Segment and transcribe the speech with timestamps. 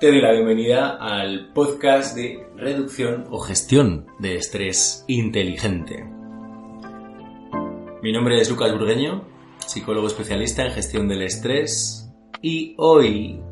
[0.00, 6.06] Te doy la bienvenida al podcast de reducción o gestión de estrés inteligente.
[8.02, 9.28] Mi nombre es Lucas Burgueño,
[9.58, 12.10] psicólogo especialista en gestión del estrés
[12.40, 13.42] y hoy,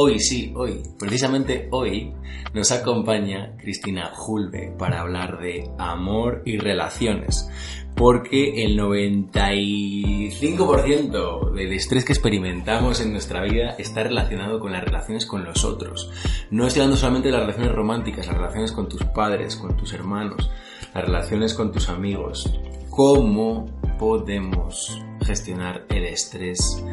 [0.00, 2.14] hoy sí, hoy, precisamente hoy,
[2.54, 7.50] nos acompaña Cristina Julve para hablar de amor y relaciones
[7.96, 15.26] porque el 95% del estrés que experimentamos en nuestra vida está relacionado con las relaciones
[15.26, 16.08] con los otros.
[16.52, 19.92] No estoy hablando solamente de las relaciones románticas, las relaciones con tus padres, con tus
[19.94, 20.48] hermanos,
[20.94, 22.48] las relaciones con tus amigos.
[22.88, 23.66] ¿Cómo
[23.98, 26.84] podemos gestionar el estrés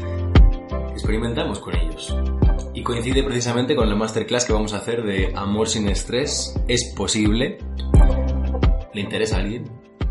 [0.91, 2.15] experimentamos con ellos?
[2.85, 6.55] Coincide precisamente con la masterclass que vamos a hacer de Amor sin estrés.
[6.67, 7.57] ¿Es posible?
[8.93, 9.63] ¿Le interesa a alguien?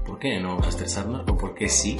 [0.04, 1.22] ¿por qué no vamos a estresarnos?
[1.28, 1.96] ¿O por qué sí?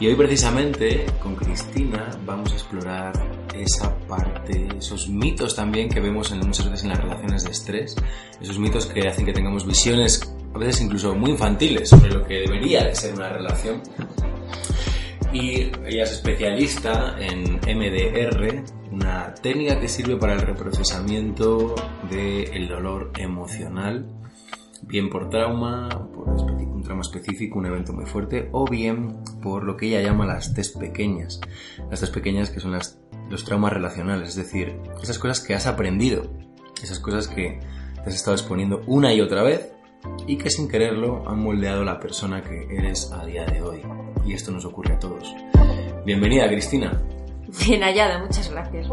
[0.00, 3.12] Y hoy precisamente con Cristina vamos a explorar
[3.54, 7.94] esa parte, esos mitos también que vemos en, muchas veces en las relaciones de estrés,
[8.40, 10.20] esos mitos que hacen que tengamos visiones
[10.54, 13.80] a veces incluso muy infantiles sobre lo que debería de ser una relación.
[15.32, 21.74] Y ella es especialista en MDR, una técnica que sirve para el reprocesamiento
[22.10, 24.06] del dolor emocional
[24.82, 29.76] bien por trauma, por un trauma específico, un evento muy fuerte, o bien por lo
[29.76, 31.40] que ella llama las test pequeñas.
[31.90, 35.66] Las test pequeñas que son las, los traumas relacionales, es decir, esas cosas que has
[35.66, 36.30] aprendido,
[36.82, 37.60] esas cosas que
[37.94, 39.72] te has estado exponiendo una y otra vez
[40.26, 43.82] y que sin quererlo han moldeado la persona que eres a día de hoy.
[44.28, 45.34] Y esto nos ocurre a todos.
[46.04, 47.00] Bienvenida, Cristina.
[47.66, 48.86] Bien hallada, muchas gracias.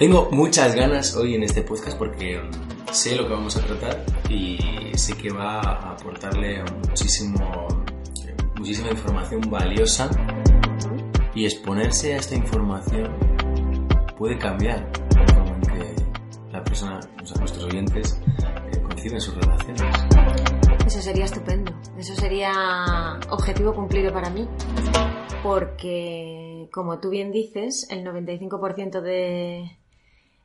[0.00, 2.40] Tengo muchas ganas hoy en este podcast porque
[2.90, 4.58] sé lo que vamos a tratar y
[4.96, 7.68] sé que va a aportarle muchísimo,
[8.56, 10.10] muchísima información valiosa
[11.32, 13.08] y exponerse a esta información
[14.18, 16.02] puede cambiar la forma en que
[16.50, 16.98] la persona,
[17.38, 18.20] nuestros oyentes,
[18.72, 20.21] eh, conciben sus relaciones.
[20.92, 24.46] Eso sería estupendo, eso sería objetivo cumplido para mí,
[25.42, 29.78] porque como tú bien dices, el 95% de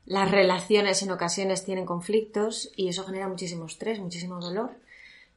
[0.06, 4.70] las relaciones en ocasiones tienen conflictos y eso genera muchísimo estrés, muchísimo dolor.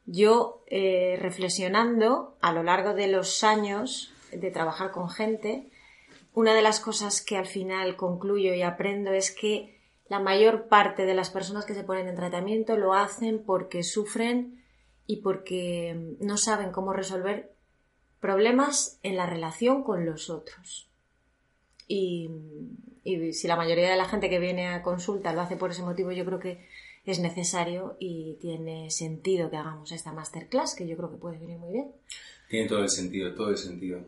[0.06, 5.68] Yo, eh, reflexionando a lo largo de los años de trabajar con gente,
[6.32, 11.04] una de las cosas que al final concluyo y aprendo es que la mayor parte
[11.04, 14.61] de las personas que se ponen en tratamiento lo hacen porque sufren
[15.06, 17.52] y porque no saben cómo resolver
[18.20, 20.88] problemas en la relación con los otros.
[21.88, 22.30] Y
[23.04, 25.82] y si la mayoría de la gente que viene a consulta lo hace por ese
[25.82, 26.66] motivo, yo creo que
[27.04, 31.58] es necesario y tiene sentido que hagamos esta masterclass, que yo creo que puede venir
[31.58, 31.92] muy bien.
[32.48, 34.04] Tiene todo el sentido, todo el sentido.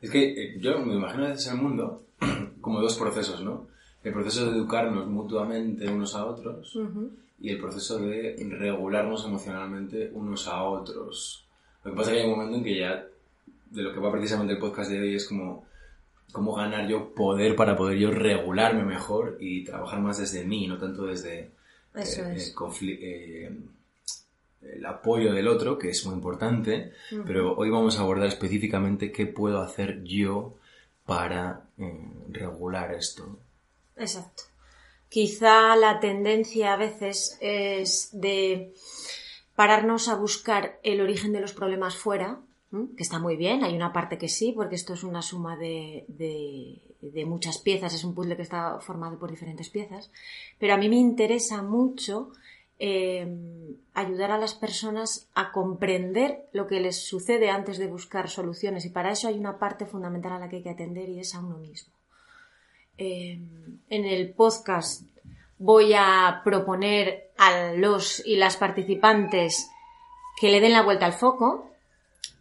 [0.00, 2.06] Es que eh, yo me imagino veces el mundo
[2.60, 3.68] como dos procesos, ¿no?
[4.04, 6.78] El proceso de educarnos mutuamente unos a otros
[7.40, 11.44] y el proceso de regularnos emocionalmente unos a otros.
[11.84, 13.04] Lo que pasa es que hay un momento en que ya,
[13.70, 15.64] de lo que va precisamente el podcast de hoy, es como
[16.32, 20.78] cómo ganar yo poder para poder yo regularme mejor y trabajar más desde mí, no
[20.78, 21.50] tanto desde
[21.94, 23.50] eh, eh,
[24.62, 26.92] el apoyo del otro, que es muy importante,
[27.26, 30.54] pero hoy vamos a abordar específicamente qué puedo hacer yo
[31.04, 33.36] para eh, regular esto.
[33.96, 34.44] Exacto.
[35.08, 38.72] Quizá la tendencia a veces es de
[39.54, 42.40] pararnos a buscar el origen de los problemas fuera
[42.96, 46.06] que está muy bien, hay una parte que sí, porque esto es una suma de,
[47.26, 50.10] muchas piezas, es un puzzle que está formado por diferentes piezas,
[50.58, 52.30] pero a mí me interesa mucho
[52.78, 53.28] eh,
[53.92, 58.88] ayudar a las personas a comprender lo que les sucede antes de buscar soluciones y
[58.88, 61.40] para eso hay una parte fundamental a la que hay que atender y es a
[61.40, 61.92] uno mismo.
[63.04, 63.36] Eh,
[63.90, 65.02] en el podcast
[65.58, 69.68] voy a proponer a los y las participantes
[70.40, 71.68] que le den la vuelta al foco,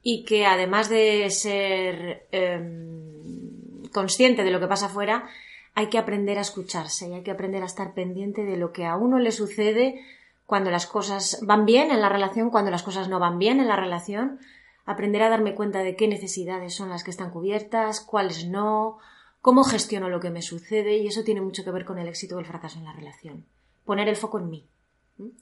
[0.03, 5.27] y que además de ser em, consciente de lo que pasa afuera,
[5.73, 8.85] hay que aprender a escucharse y hay que aprender a estar pendiente de lo que
[8.85, 9.99] a uno le sucede
[10.45, 13.67] cuando las cosas van bien en la relación, cuando las cosas no van bien en
[13.67, 14.39] la relación,
[14.85, 18.99] aprender a darme cuenta de qué necesidades son las que están cubiertas, cuáles no,
[19.41, 22.35] cómo gestiono lo que me sucede y eso tiene mucho que ver con el éxito
[22.35, 23.45] o el fracaso en la relación.
[23.85, 24.65] Poner el foco en mí,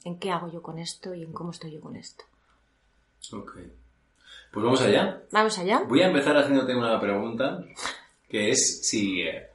[0.04, 2.24] en qué hago yo con esto y en cómo estoy yo con esto.
[3.32, 3.72] Okay.
[4.52, 5.22] Pues vamos allá.
[5.32, 5.84] Vamos allá.
[5.88, 7.64] Voy a empezar haciéndote una pregunta,
[8.30, 9.48] que es si eh,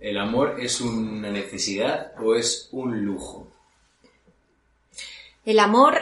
[0.00, 3.48] el amor es una necesidad o es un lujo.
[5.44, 5.98] El amor,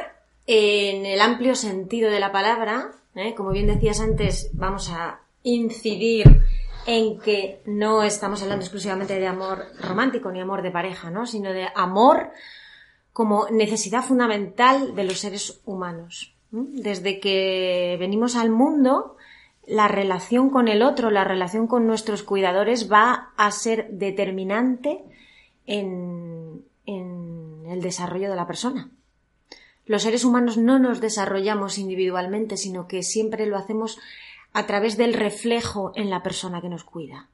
[0.47, 3.35] en el amplio sentido de la palabra, ¿eh?
[3.35, 6.43] como bien decías antes, vamos a incidir
[6.89, 11.27] en que no estamos hablando exclusivamente de amor romántico ni amor de pareja, ¿no?
[11.27, 12.31] Sino de amor
[13.13, 16.35] como necesidad fundamental de los seres humanos.
[16.51, 19.17] Desde que venimos al mundo,
[19.67, 25.05] la relación con el otro, la relación con nuestros cuidadores va a ser determinante
[25.67, 28.89] en, en el desarrollo de la persona.
[29.85, 33.99] Los seres humanos no nos desarrollamos individualmente, sino que siempre lo hacemos
[34.53, 37.29] a través del reflejo en la persona que nos cuida.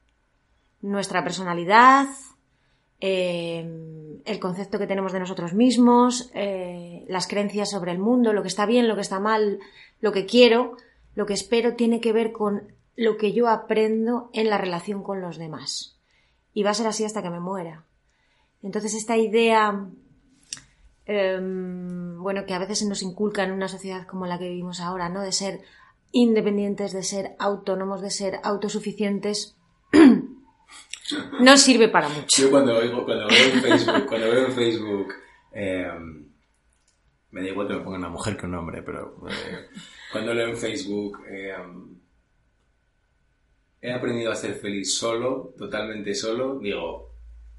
[0.81, 2.07] Nuestra personalidad,
[3.01, 8.41] eh, el concepto que tenemos de nosotros mismos, eh, las creencias sobre el mundo, lo
[8.41, 9.59] que está bien, lo que está mal,
[10.01, 10.77] lo que quiero,
[11.15, 15.21] lo que espero, tiene que ver con lo que yo aprendo en la relación con
[15.21, 15.97] los demás.
[16.53, 17.83] Y va a ser así hasta que me muera.
[18.63, 19.87] Entonces esta idea,
[21.05, 24.79] em, bueno, que a veces se nos inculca en una sociedad como la que vivimos
[24.79, 25.21] ahora, ¿no?
[25.21, 25.61] De ser
[26.15, 29.57] independientes, de ser autónomos, de ser autosuficientes,
[31.41, 32.41] no sirve para mucho.
[32.41, 35.13] Yo cuando, veo en Facebook, cuando veo en Facebook
[35.51, 35.91] eh,
[37.31, 39.67] me da igual que me ponga una mujer que un hombre, pero eh,
[40.09, 41.53] cuando leo en Facebook eh,
[43.81, 47.04] he aprendido a ser feliz solo, totalmente solo, digo,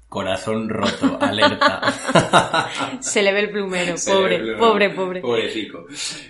[0.09, 1.81] corazón roto, alerta.
[3.01, 5.21] Se le ve el plumero, pobre, pobre, pobre.
[5.21, 5.85] Pobrecico.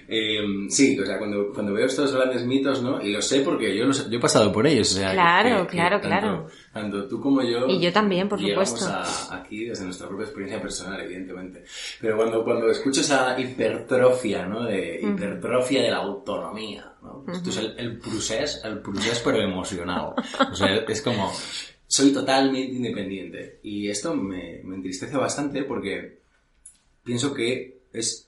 [0.08, 0.40] Eh,
[0.70, 3.02] sí, o sea, cuando, cuando veo estos grandes mitos, ¿no?
[3.02, 4.92] Y lo sé porque yo, los, yo he pasado por ellos.
[4.94, 6.48] O sea, claro, claro, claro.
[6.74, 7.68] Tanto tú como yo.
[7.68, 8.88] Y yo también, por supuesto.
[8.88, 11.64] A, aquí desde nuestra propia experiencia personal, evidentemente.
[12.02, 14.64] Pero cuando, cuando escucho esa hipertrofia, ¿no?
[14.64, 17.24] De hipertrofia de la autonomía, ¿no?
[17.32, 20.16] Esto es el, el procés, el procés pero emocionado.
[20.52, 21.32] O sea, es como,
[21.88, 23.60] soy totalmente independiente.
[23.64, 26.20] Y esto me, me entristece bastante porque
[27.04, 28.28] pienso que es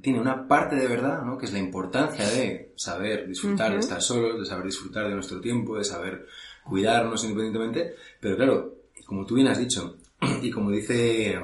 [0.00, 1.38] tiene una parte de verdad, ¿no?
[1.38, 5.40] Que es la importancia de saber disfrutar de estar solos, de saber disfrutar de nuestro
[5.40, 6.26] tiempo, de saber
[6.64, 7.94] cuidarnos independientemente.
[8.20, 8.74] Pero claro,
[9.06, 9.96] como tú bien has dicho,
[10.42, 11.38] y como dice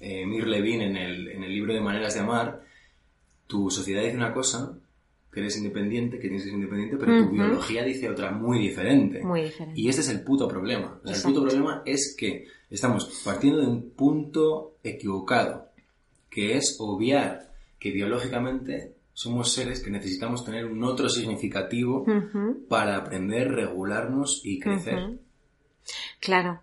[0.00, 2.62] eh, Mir Levin en el, en el libro de Maneras de Amar,
[3.46, 4.76] tu sociedad dice una cosa,
[5.32, 9.22] que eres independiente, que tienes que ser independiente, pero tu biología dice otra muy diferente.
[9.22, 9.80] Muy diferente.
[9.80, 11.00] Y este es el puto problema.
[11.04, 15.68] O sea, el puto problema es que estamos partiendo de un punto equivocado,
[16.28, 22.04] que es obviar que biológicamente somos seres que necesitamos tener un otro significativo
[22.68, 25.18] para aprender, regularnos y crecer.
[26.20, 26.60] Claro.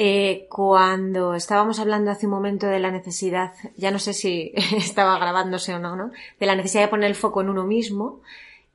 [0.00, 5.18] Eh, cuando estábamos hablando hace un momento de la necesidad, ya no sé si estaba
[5.18, 6.12] grabándose o no, ¿no?
[6.38, 8.20] De la necesidad de poner el foco en uno mismo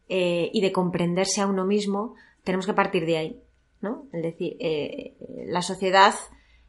[0.10, 3.42] eh, y de comprenderse a uno mismo, tenemos que partir de ahí,
[3.80, 4.04] ¿no?
[4.12, 5.16] Es decir, eh,
[5.48, 6.14] la sociedad,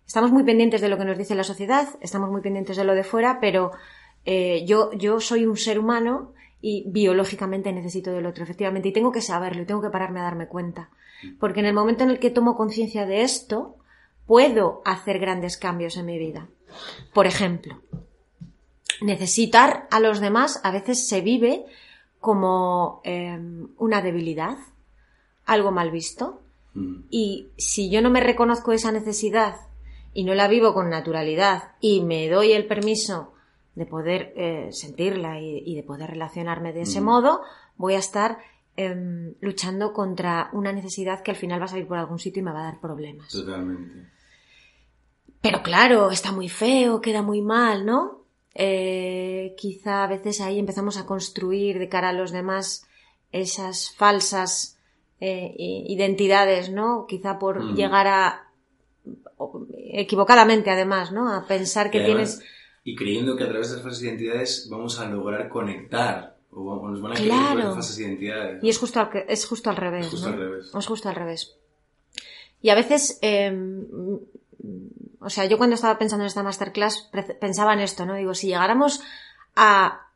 [0.06, 2.94] estamos muy pendientes de lo que nos dice la sociedad, estamos muy pendientes de lo
[2.94, 3.72] de fuera, pero
[4.24, 9.20] yo, yo soy un ser humano y biológicamente necesito del otro, efectivamente, y tengo que
[9.20, 10.90] saberlo y tengo que pararme a darme cuenta.
[11.40, 13.78] Porque en el momento en el que tomo conciencia de esto,
[14.26, 16.48] puedo hacer grandes cambios en mi vida.
[17.12, 17.80] Por ejemplo,
[19.00, 21.64] necesitar a los demás a veces se vive
[22.20, 24.56] como em, una debilidad,
[25.44, 26.40] algo mal visto.
[26.74, 27.04] Mm.
[27.10, 29.56] Y si yo no me reconozco esa necesidad
[30.12, 33.34] y no la vivo con naturalidad y me doy el permiso
[33.74, 37.04] de poder eh, sentirla y, de poder relacionarme de ese mm.
[37.04, 37.42] modo,
[37.76, 38.38] voy a estar
[38.76, 42.44] em, luchando contra una necesidad que al final va a salir por algún sitio y
[42.44, 43.28] me va a dar problemas.
[43.28, 44.13] Totalmente.
[45.44, 48.24] Pero claro, está muy feo, queda muy mal, ¿no?
[48.54, 52.86] Eh, quizá a veces ahí empezamos a construir de cara a los demás
[53.30, 54.78] esas falsas
[55.20, 57.04] eh, identidades, ¿no?
[57.06, 57.74] Quizá por mm.
[57.76, 58.48] llegar a
[59.92, 61.30] equivocadamente además, ¿no?
[61.30, 62.42] A pensar que tienes
[62.82, 67.02] y creyendo que a través de esas falsas identidades vamos a lograr conectar o nos
[67.02, 67.60] van a claro.
[67.60, 68.64] esas falsas identidades.
[68.64, 70.06] Y es justo al, es justo al revés.
[70.06, 70.72] Es justo al revés.
[70.74, 71.56] Es justo al revés.
[72.62, 73.86] Y a veces em,
[75.24, 78.14] o sea, yo cuando estaba pensando en esta masterclass pensaba en esto, ¿no?
[78.14, 79.02] Digo, si llegáramos
[79.56, 80.08] a,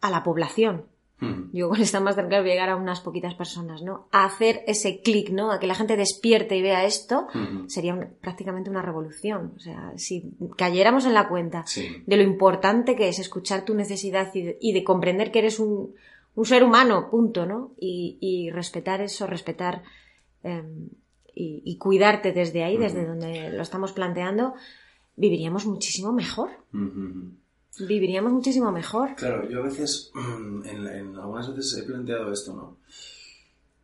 [0.00, 0.86] a la población,
[1.20, 1.50] hmm.
[1.52, 4.08] Yo con esta masterclass voy a llegar a unas poquitas personas, ¿no?
[4.12, 5.50] A hacer ese clic, ¿no?
[5.50, 7.68] A que la gente despierte y vea esto, hmm.
[7.68, 9.52] sería prácticamente una revolución.
[9.56, 11.64] O sea, si cayéramos en la cuenta
[12.06, 15.94] de lo importante que es escuchar tu necesidad y de, comprender que eres un,
[16.34, 17.72] un, ser humano, punto, ¿no?
[17.78, 19.82] Y, y respetar eso, respetar
[20.42, 20.88] em,
[21.34, 24.54] y, cuidarte desde ahí, desde donde lo estamos planteando,
[25.16, 26.50] viviríamos muchísimo mejor.
[27.78, 29.14] Viviríamos muchísimo mejor.
[29.16, 30.12] Claro, yo a veces,
[30.64, 32.76] en, algunas veces he planteado esto, ¿no?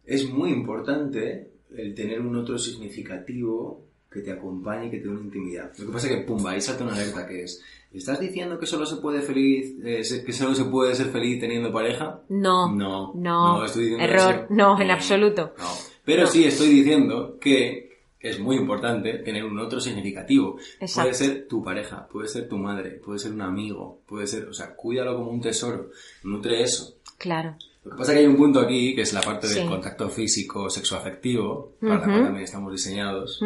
[0.04, 5.10] Es muy importante el tener un otro significativo que te acompañe y que te dé
[5.10, 5.72] una intimidad.
[5.78, 7.62] Lo que pasa es que, pumba, ahí salta una alerta que es,
[7.92, 11.72] ¿estás diciendo que solo se puede feliz, eh, que solo se puede ser feliz teniendo
[11.72, 12.22] pareja?
[12.28, 12.72] No.
[12.72, 13.12] No.
[13.14, 13.64] No.
[13.98, 14.46] Error.
[14.50, 15.54] No, en absoluto.
[15.58, 15.95] No.
[16.06, 20.56] Pero sí estoy diciendo que es muy importante tener un otro significativo.
[20.94, 24.54] Puede ser tu pareja, puede ser tu madre, puede ser un amigo, puede ser, o
[24.54, 25.90] sea, cuídalo como un tesoro,
[26.22, 26.94] nutre eso.
[27.18, 27.56] Claro.
[27.84, 30.08] Lo que pasa es que hay un punto aquí, que es la parte del contacto
[30.08, 33.40] físico, sexoafectivo, para la cual también estamos diseñados,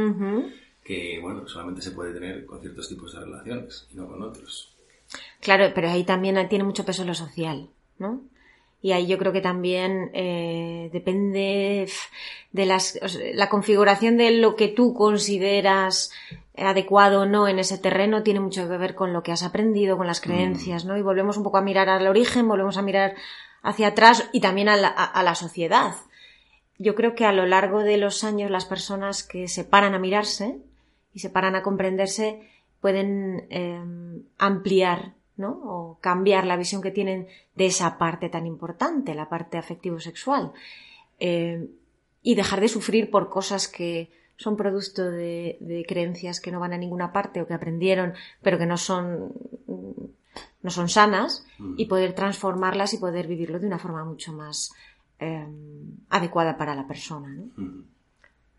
[0.85, 4.77] que, bueno, solamente se puede tener con ciertos tipos de relaciones y no con otros.
[5.41, 8.23] Claro, pero ahí también tiene mucho peso lo social, ¿no?
[8.83, 11.87] Y ahí yo creo que también eh, depende
[12.53, 12.99] de las,
[13.35, 16.11] la configuración de lo que tú consideras
[16.57, 19.97] adecuado o no en ese terreno tiene mucho que ver con lo que has aprendido,
[19.97, 20.97] con las creencias, ¿no?
[20.97, 23.15] Y volvemos un poco a mirar al origen, volvemos a mirar
[23.63, 25.95] hacia atrás y también a la, sociedad.
[26.79, 29.99] Yo creo que a lo largo de los años las personas que se paran a
[29.99, 30.59] mirarse
[31.13, 32.49] y se paran a comprenderse
[32.81, 33.81] pueden eh,
[34.39, 35.61] ampliar ¿no?
[35.65, 40.53] o cambiar la visión que tienen de esa parte tan importante, la parte afectivo-sexual,
[41.19, 41.69] eh,
[42.23, 46.79] y dejar de sufrir por cosas que son producto de, creencias que no van a
[46.79, 49.35] ninguna parte o que aprendieron pero que no son
[50.63, 54.73] no son sanas y poder transformarlas y poder vivirlo de una forma mucho más
[55.19, 55.47] eh,
[56.09, 57.29] adecuada para la persona.
[57.29, 57.85] ¿no?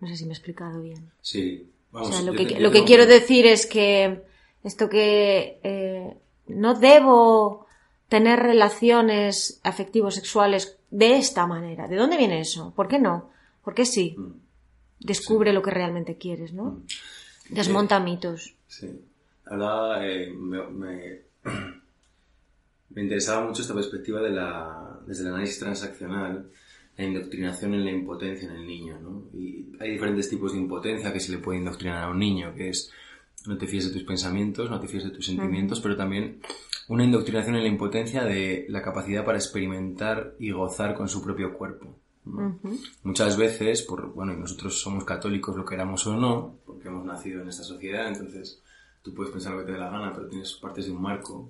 [0.01, 1.11] no sé si me he explicado bien.
[1.21, 1.69] Sí.
[1.91, 4.23] lo, que, lo que quiero decir es que
[4.63, 6.17] esto que eh,
[6.47, 7.67] no debo
[8.09, 11.87] tener relaciones afectivos sexuales de esta manera.
[11.87, 12.73] ¿De dónde viene eso?
[12.75, 13.29] ¿Por qué no?
[13.63, 14.15] ¿Por qué sí?
[14.17, 14.33] Mm.
[14.99, 16.63] Descubre lo que realmente quieres, ¿no?
[16.63, 16.85] Mm.
[17.51, 18.53] Desmonta mitos.
[18.67, 18.89] Sí.
[19.45, 21.21] Ahora eh, me,
[22.89, 26.49] me interesaba mucho esta perspectiva de la, desde el análisis transaccional,
[26.97, 29.23] la indoctrinación en la impotencia en el niño, ¿no?
[29.33, 32.69] Y hay diferentes tipos de impotencia que se le puede indoctrinar a un niño, que
[32.69, 32.91] es
[33.45, 36.41] no te fíes de tus pensamientos, no te fíes de tus sentimientos, pero también
[36.87, 41.53] una indoctrinación en la impotencia de la capacidad para experimentar y gozar con su propio
[41.53, 41.95] cuerpo.
[43.03, 47.41] Muchas veces, por, bueno, y nosotros somos católicos, lo queramos o no, porque hemos nacido
[47.41, 48.61] en esta sociedad, entonces
[49.01, 51.49] tú puedes pensar lo que te dé la gana, pero tienes partes de un marco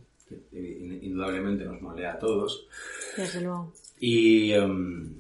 [0.52, 2.68] indudablemente nos molea a todos.
[3.18, 3.74] Desde luego.
[4.00, 5.14] Y em,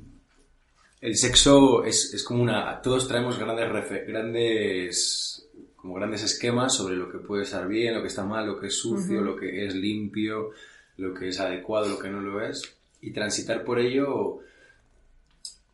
[1.01, 2.81] el sexo es, es, como una...
[2.81, 5.49] Todos traemos grandes, grandes,
[5.81, 8.67] como grandes esquemas sobre lo que puede estar bien, lo que está mal, lo que
[8.67, 10.51] es sucio, lo que es limpio,
[10.97, 12.61] lo que es adecuado, lo que no lo es.
[13.01, 14.39] Y transitar por ello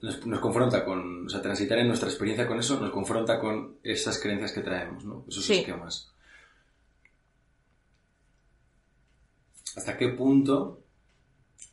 [0.01, 3.75] nos, nos, confronta con, o sea, transitar en nuestra experiencia con eso nos confronta con
[3.83, 5.25] esas creencias que traemos, ¿no?
[5.27, 6.11] Esos esquemas.
[9.77, 10.81] hasta qué punto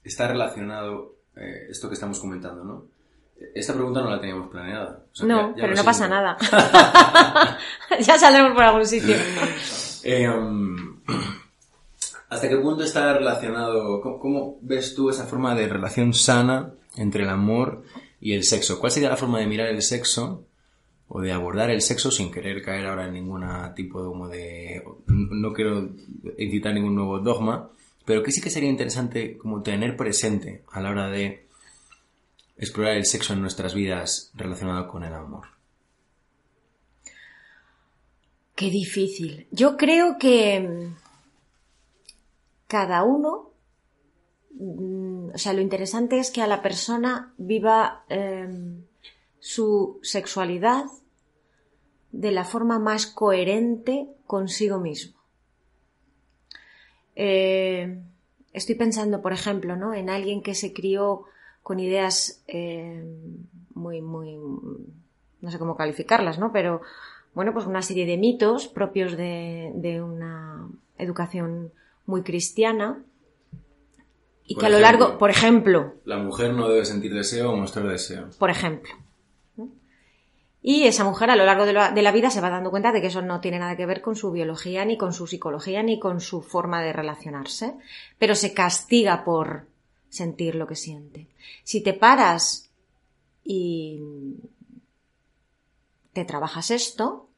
[0.04, 2.86] está relacionado eh, esto que estamos comentando, ¿no?
[3.54, 5.04] Esta pregunta no la teníamos planeada.
[5.22, 6.36] no, pero no pasa nada.
[8.00, 9.16] ya saldremos por algún sitio.
[10.02, 11.00] Eh, um,
[12.28, 17.28] ¿Hasta qué punto está relacionado, cómo, ves tú esa forma de relación sana entre el
[17.28, 17.84] amor
[18.20, 18.80] y el sexo?
[18.80, 20.44] ¿Cuál sería la forma de mirar el sexo
[21.08, 23.44] o de abordar el sexo sin querer caer ahora en ningún
[23.76, 24.82] tipo de...
[25.06, 25.90] No quiero
[26.36, 27.70] incitar ningún nuevo dogma,
[28.04, 31.46] pero que sí que sería interesante como tener presente a la hora de
[32.56, 35.48] explorar el sexo en nuestras vidas relacionado con el amor.
[38.54, 39.48] Qué difícil.
[39.50, 40.96] Yo creo que mm,
[42.68, 43.50] cada uno,
[44.52, 48.84] mm, o sea, lo interesante es que a la persona viva em,
[49.40, 50.84] su sexualidad
[52.12, 55.20] de la forma más coherente consigo mismo.
[57.16, 58.00] Eh,
[58.52, 59.94] estoy pensando, por ejemplo, ¿no?
[59.94, 61.24] en alguien que se crió
[61.64, 63.02] con ideas eh,
[63.74, 64.36] muy, muy,
[65.40, 66.52] no sé cómo calificarlas, ¿no?
[66.52, 66.82] Pero,
[67.34, 70.68] bueno, pues una serie de mitos propios de, una
[70.98, 71.72] educación
[72.06, 73.02] muy cristiana
[74.46, 75.94] y que a lo largo, por ejemplo...
[76.04, 78.28] La mujer no debe sentir deseo o mostrar deseo.
[78.38, 78.92] Por ejemplo.
[80.60, 83.06] Y esa mujer a lo largo de la, vida se va dando cuenta de que
[83.06, 86.20] eso no tiene nada que ver con su biología, ni con su psicología, ni con
[86.20, 87.74] su forma de relacionarse,
[88.18, 89.66] pero se castiga por
[90.14, 91.26] sentir lo que siente.
[91.62, 92.70] Si te paras
[93.42, 94.00] y
[96.12, 97.28] te trabajas esto,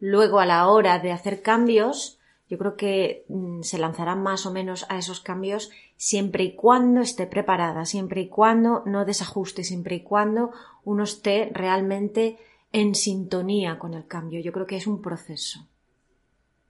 [0.00, 4.52] luego a la hora de hacer cambios, yo creo que mm, se lanzarán más o
[4.52, 9.96] menos a esos cambios siempre y cuando esté preparada, siempre y cuando no desajuste, siempre
[9.96, 10.50] y cuando
[10.84, 12.38] uno esté realmente
[12.72, 14.40] en sintonía con el cambio.
[14.40, 15.66] Yo creo que es un proceso.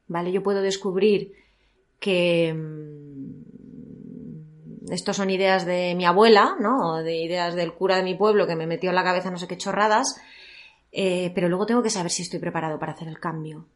[0.08, 0.32] ¿Vale?
[0.32, 1.34] Yo puedo descubrir
[2.00, 2.97] que mm,
[4.90, 6.92] estos son ideas de mi abuela, ¿no?
[6.92, 9.38] O de ideas del cura de mi pueblo que me metió en la cabeza no
[9.38, 10.20] sé qué chorradas,
[10.92, 13.66] eh, pero luego tengo que saber si estoy preparado para hacer el cambio.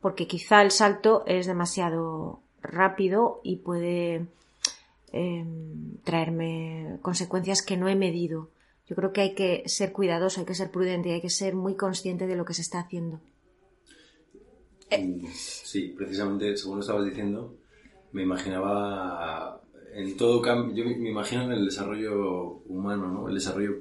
[0.00, 4.26] Porque quizá el salto es demasiado rápido y puede
[5.12, 8.50] em, traerme consecuencias que no he medido
[8.88, 11.54] Yo creo que hay que ser cuidadoso, hay que ser prudente y hay que ser
[11.54, 13.20] muy consciente de lo que se está haciendo.
[15.34, 17.56] Sí, precisamente, según lo estabas diciendo,
[18.12, 19.60] me imaginaba
[19.96, 23.28] en todo cambio, yo me imagino en el desarrollo humano, ¿no?
[23.28, 23.76] El desarrollo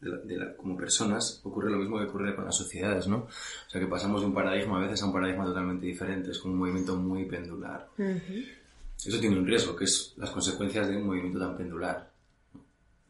[0.00, 3.18] de como personas, ocurre lo mismo que ocurre con las sociedades, ¿no?
[3.18, 6.38] O sea, que pasamos de un paradigma a veces a un paradigma totalmente diferente, es
[6.38, 7.88] como un movimiento muy pendular.
[7.98, 12.10] Eso tiene un riesgo, que es las consecuencias de un movimiento tan pendular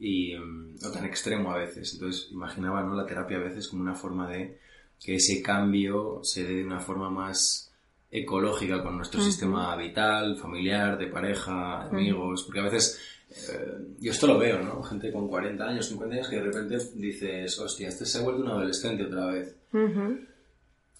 [0.00, 1.94] y mm, o tan extremo a veces.
[1.94, 2.94] Entonces, imaginaba ¿no?
[2.94, 4.58] la terapia a veces como una forma de
[4.98, 7.67] que ese cambio se dé de una forma más
[8.10, 12.98] ecológica con nuestro sistema vital, familiar, de pareja, amigos, porque a veces
[13.30, 14.82] eh, yo esto lo veo, ¿no?
[14.82, 18.42] Gente con 40 años, 50 años que de repente dices, hostia, este se ha vuelto
[18.42, 19.54] un adolescente otra vez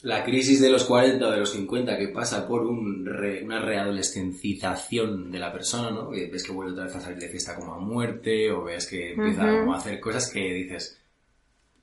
[0.02, 3.08] la crisis de los 40 o de los 50 que pasa por un
[3.42, 6.10] una readolescencización de la persona, ¿no?
[6.10, 9.12] ves que vuelve otra vez a salir de fiesta como a muerte, o ves que
[9.12, 10.98] empieza a hacer cosas que dices,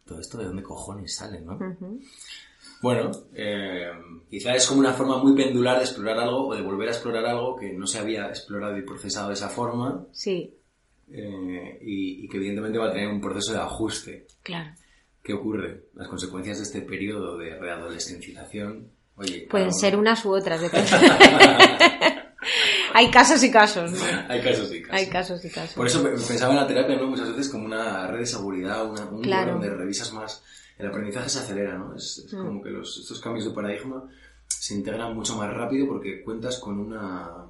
[0.06, 1.58] todo esto de dónde cojones sale, ¿no?
[2.86, 3.90] Bueno, eh,
[4.30, 7.26] quizá es como una forma muy pendular de explorar algo o de volver a explorar
[7.26, 10.06] algo que no se había explorado y procesado de esa forma.
[10.12, 10.54] Sí.
[11.12, 14.28] Eh, y, y que evidentemente va a tener un proceso de ajuste.
[14.44, 14.70] Claro.
[15.24, 15.86] ¿Qué ocurre?
[15.96, 18.92] Las consecuencias de este periodo de readolescencización.
[19.16, 20.62] Oye, Pueden ser unas u otras,
[22.94, 23.94] Hay casos y casos.
[24.30, 24.96] Hay casos y casos.
[24.96, 25.74] Hay casos y casos.
[25.74, 27.08] Por eso pensaba en la terapia ¿no?
[27.08, 30.44] muchas veces como una red de seguridad, una, un lugar donde revisas más.
[30.78, 31.96] El aprendizaje se acelera, ¿no?
[31.96, 32.38] Es, mm.
[32.38, 34.10] como que los, estos cambios de paradigma
[34.48, 37.46] se integran mucho más rápido porque cuentas con una,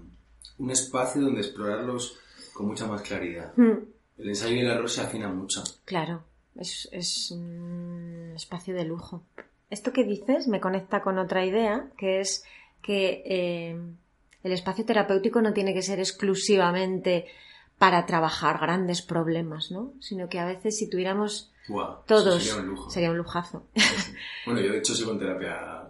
[0.58, 2.18] un espacio donde explorarlos
[2.54, 3.54] con mucha más claridad.
[3.58, 3.78] Mm.
[4.18, 5.64] El ensayo y el error se afina mucho.
[5.84, 6.24] Claro.
[6.56, 9.24] Es, un espacio de lujo.
[9.70, 12.46] Esto que dices me conecta con otra idea, que es
[12.82, 13.78] que eh,
[14.44, 17.26] el espacio terapéutico no tiene que ser exclusivamente
[17.78, 19.94] para trabajar grandes problemas, ¿no?
[20.00, 21.52] Sino que a veces si tuviéramos
[22.06, 22.44] todos.
[22.90, 23.68] sería un, lujazo.
[24.46, 25.90] bueno, yo de hecho sigo en terapia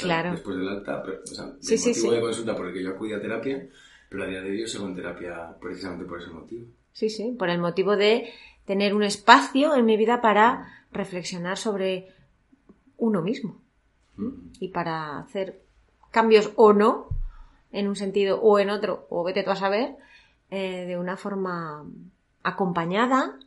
[0.00, 0.32] claro.
[0.32, 3.12] después del alta, pero, o sea, sí, motivo de consulta por el que yo acudí
[3.12, 3.68] a terapia,
[4.08, 6.66] pero a día de hoy sigo en terapia precisamente por ese motivo.
[6.92, 8.32] Sí, sí, por el motivo de
[8.64, 12.12] tener un espacio en mi vida para reflexionar sobre
[12.96, 13.60] uno mismo
[14.60, 15.60] y para hacer
[16.10, 17.08] cambios o no
[17.70, 19.96] en un sentido o en otro o vete tú a saber
[20.50, 21.84] eh, de una forma
[22.42, 23.38] acompañada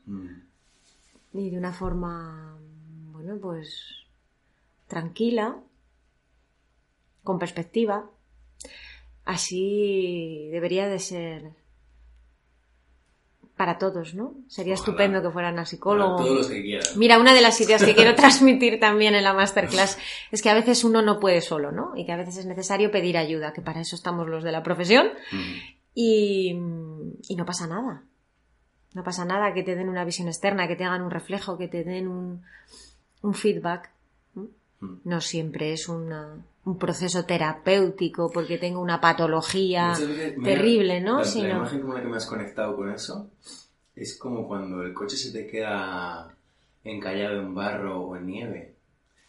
[1.34, 2.58] y de una forma
[3.12, 4.06] bueno pues
[4.88, 5.58] tranquila
[7.24, 8.10] con perspectiva
[9.26, 11.52] así debería de ser
[13.60, 14.36] para todos, ¿no?
[14.48, 16.16] Sería estupendo que fueran a psicólogo.
[16.16, 16.88] Para todos los que quieran.
[16.96, 19.98] Mira, una de las ideas que quiero transmitir también en la masterclass
[20.32, 21.92] es que a veces uno no puede solo, ¿no?
[21.98, 24.64] Y que a veces es necesario pedir ayuda, que para eso estamos los de la
[24.64, 25.10] profesión.
[25.94, 28.06] y, no pasa nada.
[28.94, 31.68] No pasa nada que te den una visión externa, que te hagan un reflejo, que
[31.68, 32.44] te den un,
[33.34, 33.92] feedback.
[35.04, 35.20] ¿no?
[35.20, 39.94] siempre es un proceso terapéutico porque tengo una patología
[40.44, 41.22] terrible, ¿no?
[41.22, 43.30] La, la imagen con la que me has conectado con eso
[43.96, 46.34] es como cuando el coche se te queda
[46.84, 48.76] encallado en barro o en nieve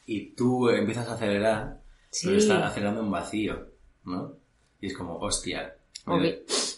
[0.07, 1.81] y tú empiezas a acelerar,
[2.23, 3.69] pero estás acelerando en vacío,
[4.05, 4.33] ¿no?
[4.81, 5.77] Y es como, hostia,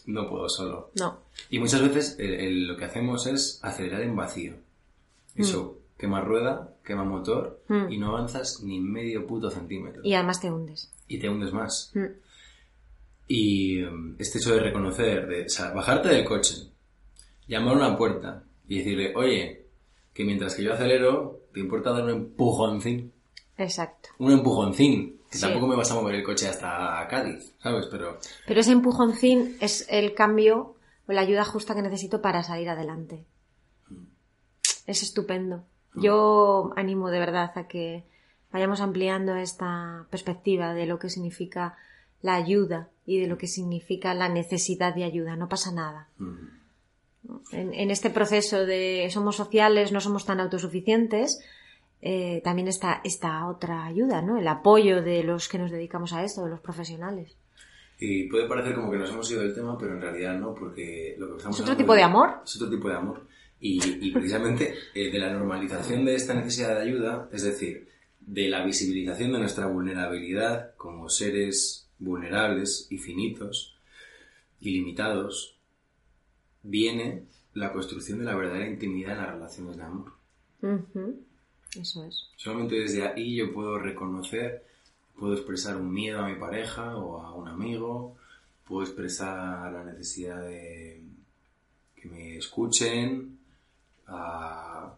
[0.06, 0.90] no puedo solo.
[0.98, 1.18] No.
[1.50, 4.54] Y muchas veces lo que hacemos es acelerar en vacío.
[5.34, 5.98] Eso, mm.
[5.98, 7.90] quema rueda, quema motor mm.
[7.90, 10.02] y no avanzas ni medio puto centímetro.
[10.04, 10.92] Y además te hundes.
[11.08, 11.90] Y te hundes más.
[11.94, 12.06] Mm.
[13.28, 16.56] Y um, este hecho de reconocer, de bajarte del coche,
[17.46, 19.66] llamar a una puerta y decirle, oye,
[20.12, 23.12] que mientras que yo acelero, ¿te importa dar un empujoncín?
[23.58, 24.10] Exacto.
[24.18, 25.20] Un empujoncín.
[25.30, 27.86] Que tampoco me vas a mover el coche hasta Cádiz, ¿sabes?
[27.90, 28.18] Pero...
[28.46, 30.76] Pero ese empujoncín es el cambio
[31.08, 33.24] o la ayuda justa que necesito para salir adelante.
[33.88, 34.04] Mm.
[34.86, 35.64] Es estupendo.
[35.94, 38.04] Yo animo de verdad a que
[38.50, 41.76] vayamos ampliando esta perspectiva de lo que significa
[42.20, 45.36] la ayuda y de lo que significa la necesidad de ayuda.
[45.36, 46.08] No pasa nada.
[47.52, 51.40] en, este proceso de somos sociales, no somos tan autosuficientes,
[52.04, 54.36] eh, también está esta otra ayuda, ¿no?
[54.36, 57.36] El apoyo de los que nos dedicamos a esto, de los profesionales.
[58.00, 61.14] Y puede parecer como que nos hemos ido del tema, pero en realidad no, porque
[61.16, 62.40] lo que estamos ¿Es otro tipo de amor?
[62.44, 63.24] Es otro tipo de amor.
[63.60, 67.86] Y, precisamente eh, de la normalización de esta necesidad de ayuda, es decir,
[68.18, 73.78] de la visibilización de nuestra vulnerabilidad como seres vulnerables y finitos
[74.58, 75.56] y limitados,
[76.64, 80.12] viene la construcción de la verdadera intimidad en las relaciones de amor.
[81.78, 82.28] Eso es.
[82.36, 84.64] Solamente desde ahí yo puedo reconocer,
[85.18, 88.16] puedo expresar un miedo a mi pareja o a un amigo,
[88.66, 91.02] puedo expresar la necesidad de
[91.94, 93.38] que me escuchen,
[94.06, 94.94] a...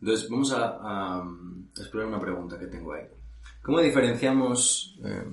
[0.00, 1.24] Entonces, vamos a,
[1.76, 3.04] explorar una pregunta que tengo ahí.
[3.62, 5.24] ¿Cómo diferenciamos eh,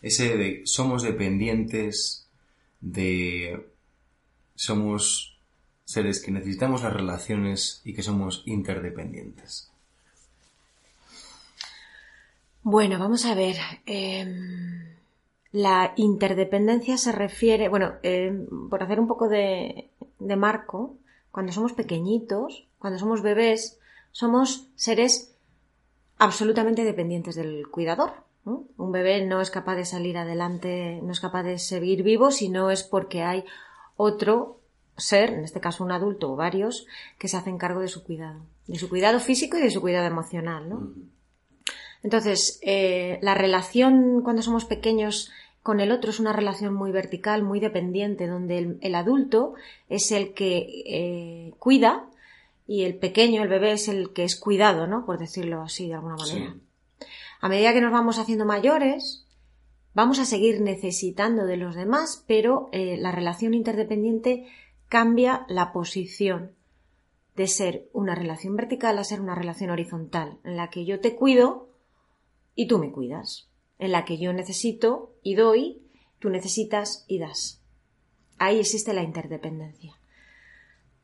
[0.00, 2.26] ese de somos dependientes
[2.80, 3.66] de
[4.54, 5.27] somos
[5.88, 9.70] seres que necesitamos las relaciones y que somos interdependientes?
[12.62, 13.56] Bueno, vamos a ver.
[13.86, 14.96] Em,
[15.50, 19.88] la interdependencia se refiere, bueno, em, por hacer un poco de,
[20.36, 20.94] marco,
[21.30, 23.78] cuando somos pequeñitos, cuando somos bebés,
[24.12, 25.34] somos seres
[26.18, 28.12] absolutamente dependientes del cuidador.
[28.44, 32.50] Un bebé no es capaz de salir adelante, no es capaz de seguir vivo si
[32.50, 33.44] no es porque hay
[33.96, 34.57] otro
[34.98, 36.86] ser, en este caso un adulto o varios,
[37.18, 40.06] que se hacen cargo de su cuidado, de su cuidado físico y de su cuidado
[40.06, 40.92] emocional, ¿no?
[42.02, 45.30] Entonces, eh, la relación cuando somos pequeños
[45.62, 49.54] con el otro es una relación muy vertical, muy dependiente, donde el, adulto
[49.88, 52.06] es el que eh, cuida
[52.66, 55.04] y el pequeño, el bebé, es el que es cuidado, ¿no?
[55.04, 56.54] Por decirlo así, de alguna manera.
[57.40, 59.26] A medida que nos vamos haciendo mayores,
[59.94, 64.46] vamos a seguir necesitando de los demás, pero eh, la relación interdependiente
[64.88, 66.54] cambia la posición
[67.36, 71.14] de ser una relación vertical a ser una relación horizontal, en la que yo te
[71.14, 71.68] cuido
[72.54, 73.48] y tú me cuidas,
[73.78, 75.82] en la que yo necesito y doy,
[76.18, 77.62] tú necesitas y das.
[78.38, 79.97] Ahí existe la interdependencia.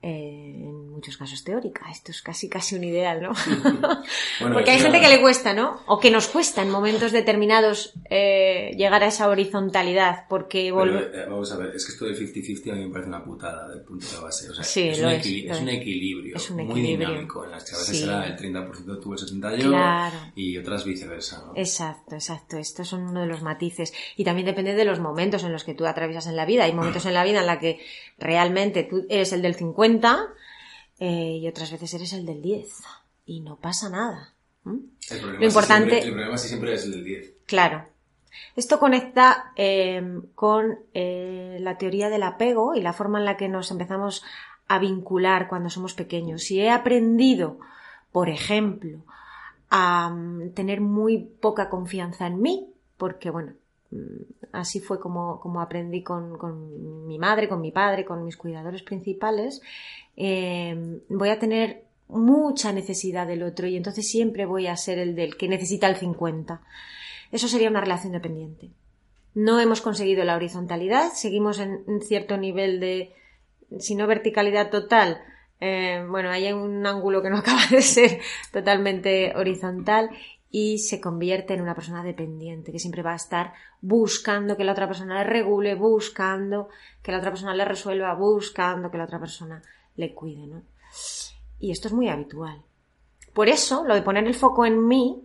[0.06, 1.86] Eh, en muchos casos teórica.
[1.90, 3.32] Esto es casi casi un ideal, ¿no?
[4.52, 5.80] Porque hay gente que le cuesta, ¿no?
[5.86, 10.68] O que nos cuesta en momentos determinados eh, llegar a esa horizontalidad, porque...
[10.68, 13.66] Eh, vamos a ver, es que esto de 50-50 a mí me parece una putada
[13.70, 14.50] del punto de base.
[14.50, 18.26] O sea, es, un es, un equilibrio muy dinámico en las que a veces será
[18.26, 21.54] el 30% tú, el 70% yo y otras viceversa, ¿no?
[21.56, 22.58] Exacto, exacto.
[22.58, 23.94] Estos son uno de los matices.
[24.16, 26.64] Y también depende de los momentos en los que tú atraviesas en la vida.
[26.64, 27.80] Hay momentos en la vida en la que
[28.18, 29.93] realmente tú eres el del 50
[30.98, 32.68] eh, y otras veces eres el del 10
[33.26, 34.34] y no pasa nada.
[34.64, 35.98] Lo importante...
[35.98, 37.32] el problema siempre es el del 10.
[37.46, 37.86] Claro.
[38.56, 43.48] Esto conecta em, con eh, la teoría del apego y la forma en la que
[43.48, 44.24] nos empezamos
[44.66, 46.42] a vincular cuando somos pequeños.
[46.42, 47.58] Si he aprendido,
[48.12, 49.04] por ejemplo,
[49.70, 53.52] a mm, tener muy poca confianza en mí, porque bueno,
[54.52, 59.60] así fue como, aprendí con, mi madre, con mi padre, con mis cuidadores principales,
[60.16, 65.14] eh, voy a tener mucha necesidad del otro y entonces siempre voy a ser el
[65.14, 66.60] del que necesita el 50.
[67.32, 68.70] Eso sería una relación dependiente.
[69.34, 73.12] No hemos conseguido la horizontalidad, seguimos en cierto nivel de,
[73.80, 75.20] si no verticalidad total,
[75.60, 78.20] eh, bueno, hay un ángulo que no acaba de ser
[78.52, 80.10] totalmente horizontal
[80.56, 84.70] y se convierte en una persona dependiente, que siempre va a estar buscando que la
[84.70, 86.68] otra persona le regule, buscando
[87.02, 89.60] que la otra persona le resuelva, buscando que la otra persona
[89.96, 90.62] le cuide, ¿no?
[91.58, 92.62] Y esto es muy habitual.
[93.32, 95.24] Por eso, lo de poner el foco en mí,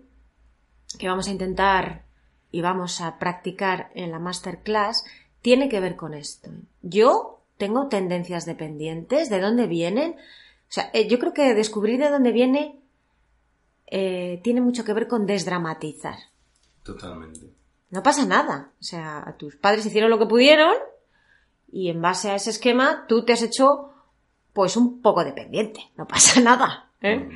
[0.97, 2.05] que vamos a intentar
[2.49, 5.05] y vamos a practicar en la masterclass,
[5.43, 6.49] tiene que ver con esto.
[6.81, 10.13] Yo tengo tendencias dependientes, ¿de dónde vienen?
[10.13, 12.79] O sea, eh, yo creo que descubrir de dónde viene
[13.91, 16.17] eh, tiene mucho que ver con desdramatizar.
[16.83, 17.51] Totalmente.
[17.89, 18.71] No pasa nada.
[18.79, 20.75] O sea, tus padres hicieron lo que pudieron
[21.71, 23.91] y en base a ese esquema tú te has hecho
[24.53, 25.81] pues un poco dependiente.
[25.97, 26.91] No pasa nada.
[27.01, 27.17] ¿eh?
[27.17, 27.29] Mm.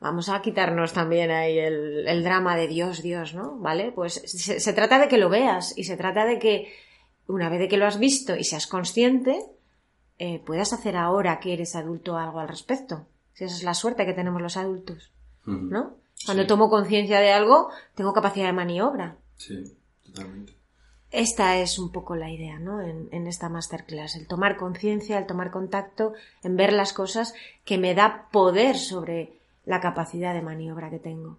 [0.00, 3.56] Vamos a quitarnos también ahí el, drama de Dios, Dios, ¿no?
[3.58, 3.92] ¿Vale?
[3.92, 6.72] Pues se, trata de que lo veas y se trata de que
[7.28, 9.42] una vez de que lo has visto y seas consciente,
[10.18, 13.06] eh, puedas hacer ahora que eres adulto algo al respecto.
[13.32, 15.12] Si esa es la suerte que tenemos los adultos.
[15.46, 15.96] ¿No?
[16.24, 19.16] Cuando tomo conciencia de algo, tengo capacidad de maniobra.
[19.36, 20.54] Sí, totalmente.
[21.10, 22.82] Esta es un poco la idea, ¿no?
[22.82, 27.32] En, en esta masterclass, el tomar conciencia, el tomar contacto, en ver las cosas
[27.64, 31.38] que me da poder sobre la capacidad de maniobra que tengo.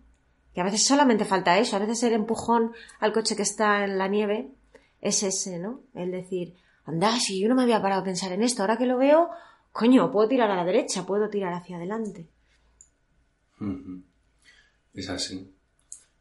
[0.53, 3.97] Que a veces solamente falta eso, a veces el empujón al coche que está en
[3.97, 4.51] la nieve
[5.01, 5.81] es ese, ¿no?
[5.93, 8.85] El decir, anda, si yo no me había parado a pensar en esto, ahora que
[8.85, 9.29] lo veo,
[9.71, 12.27] coño, puedo tirar a la derecha, puedo tirar hacia adelante.
[14.93, 15.51] Es así.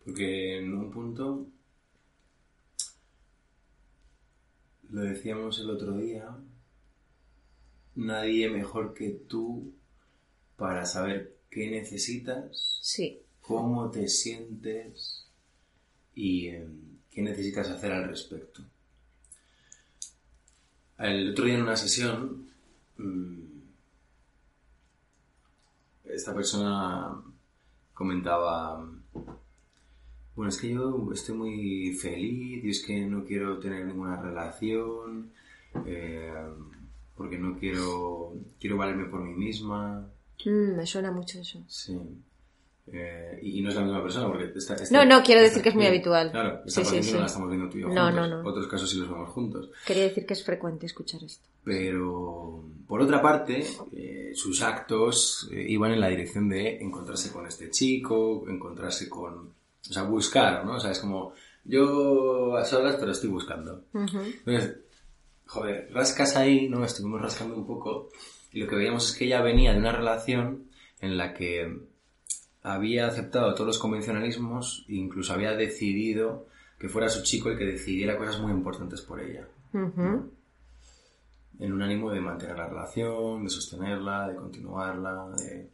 [0.05, 1.46] Porque en un punto,
[4.90, 6.37] lo decíamos el otro día,
[7.96, 9.72] nadie mejor que tú
[10.57, 13.20] para saber qué necesitas, sí.
[13.40, 15.27] cómo te sientes
[16.14, 18.62] y em, qué necesitas hacer al respecto.
[20.99, 22.49] El otro día en una sesión,
[22.96, 23.56] mm,
[26.09, 27.23] esta persona
[27.95, 28.85] comentaba,
[30.35, 35.33] bueno, es que yo estoy muy feliz y es que no quiero tener ninguna relación,
[35.87, 36.33] eh,
[37.16, 40.09] porque no quiero, quiero valerme por mí misma.
[40.45, 41.64] Mm, me suena mucho eso.
[41.69, 41.99] Sí.
[42.92, 45.61] Eh, y, y no es la misma persona, porque esta, esta- No, no, quiero decir
[45.62, 46.31] que es muy habitual.
[46.31, 47.12] Claro, Sí, esta sí, sí.
[47.14, 48.29] no la estamos viendo tú y yo No, juntos.
[48.31, 48.49] no, no.
[48.49, 49.70] Otros casos sí los vemos juntos.
[49.85, 51.49] Quería decir que es frecuente escuchar esto.
[51.64, 57.46] Pero, por otra parte, eh, sus actos eh, iban en la dirección de encontrarse con
[57.46, 59.35] este chico, encontrarse con...
[59.88, 60.77] O sea, buscar, ¿no?
[60.77, 61.33] O sea, es como,
[61.64, 63.85] yo a solas, pero estoy buscando.
[63.92, 64.18] Ujú.
[64.46, 64.77] Entonces,
[65.46, 66.85] joder, rascas ahí, ¿no?
[66.85, 68.11] Estuvimos rascando un poco
[68.53, 70.64] y lo que veíamos es que ella venía de una relación
[71.01, 71.81] en la que
[72.74, 76.46] había aceptado todos los convencionalismos incluso había decidido
[76.79, 79.46] que fuera su chico el que decidiera cosas muy importantes por ella.
[81.59, 85.70] En un ánimo de mantener la relación, de sostenerla, de continuarla, de...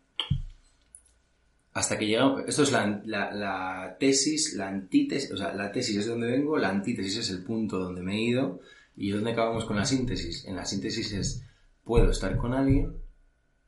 [1.73, 2.43] Hasta que llegamos...
[2.47, 5.33] Esto es la, la- la tesis, la antítesis...
[5.33, 8.17] O sea, la tesis es de donde vengo, la antítesis es el punto donde me
[8.17, 8.61] he ido
[8.97, 10.45] y ¿dónde acabamos con la síntesis?
[10.45, 11.45] En la síntesis es,
[11.83, 12.93] puedo estar con alguien,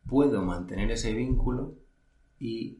[0.07, 1.75] puedo mantener ese vínculo
[2.39, 2.79] y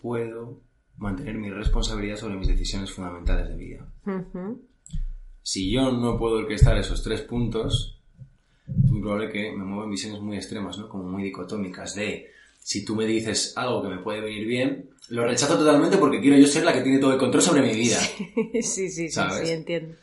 [0.00, 0.60] puedo
[0.96, 3.88] mantener mi responsabilidad sobre mis decisiones fundamentales de vida.
[4.06, 4.62] Ujú.
[5.42, 8.00] Si yo no puedo orquestar esos tres puntos,
[8.66, 10.88] es muy probable que me mueva en visiones muy extremas, ¿no?
[10.88, 12.26] Como muy dicotómicas de
[12.62, 16.36] si tú me dices algo que me puede venir bien, lo rechazo totalmente porque quiero
[16.36, 17.96] yo ser la que tiene todo el control sobre mi vida.
[17.98, 19.46] sí, sí, sí, ¿Sabes?
[19.48, 19.94] sí, entiendo.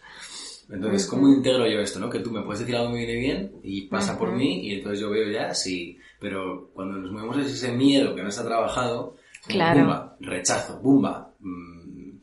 [0.67, 2.09] Entonces, ¿cómo integro yo esto, no?
[2.09, 4.37] Que tú me puedes decir algo que me viene bien y pasa por Ujú.
[4.39, 5.99] mí y entonces yo veo ya sí.
[6.19, 9.15] Pero cuando nos movemos es ese miedo que no está trabajado,
[9.47, 9.79] Claro.
[9.81, 12.17] bumba, rechazo, bumba, mm,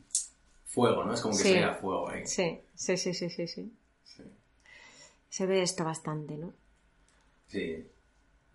[0.65, 1.13] fuego, ¿no?
[1.13, 1.49] Es como que Sí.
[1.53, 2.25] se fuego ahí.
[2.25, 3.71] Sí, sí, sí, sí, sí, sí.
[5.29, 6.53] Se ve esto bastante, ¿no?
[7.47, 7.85] Sí,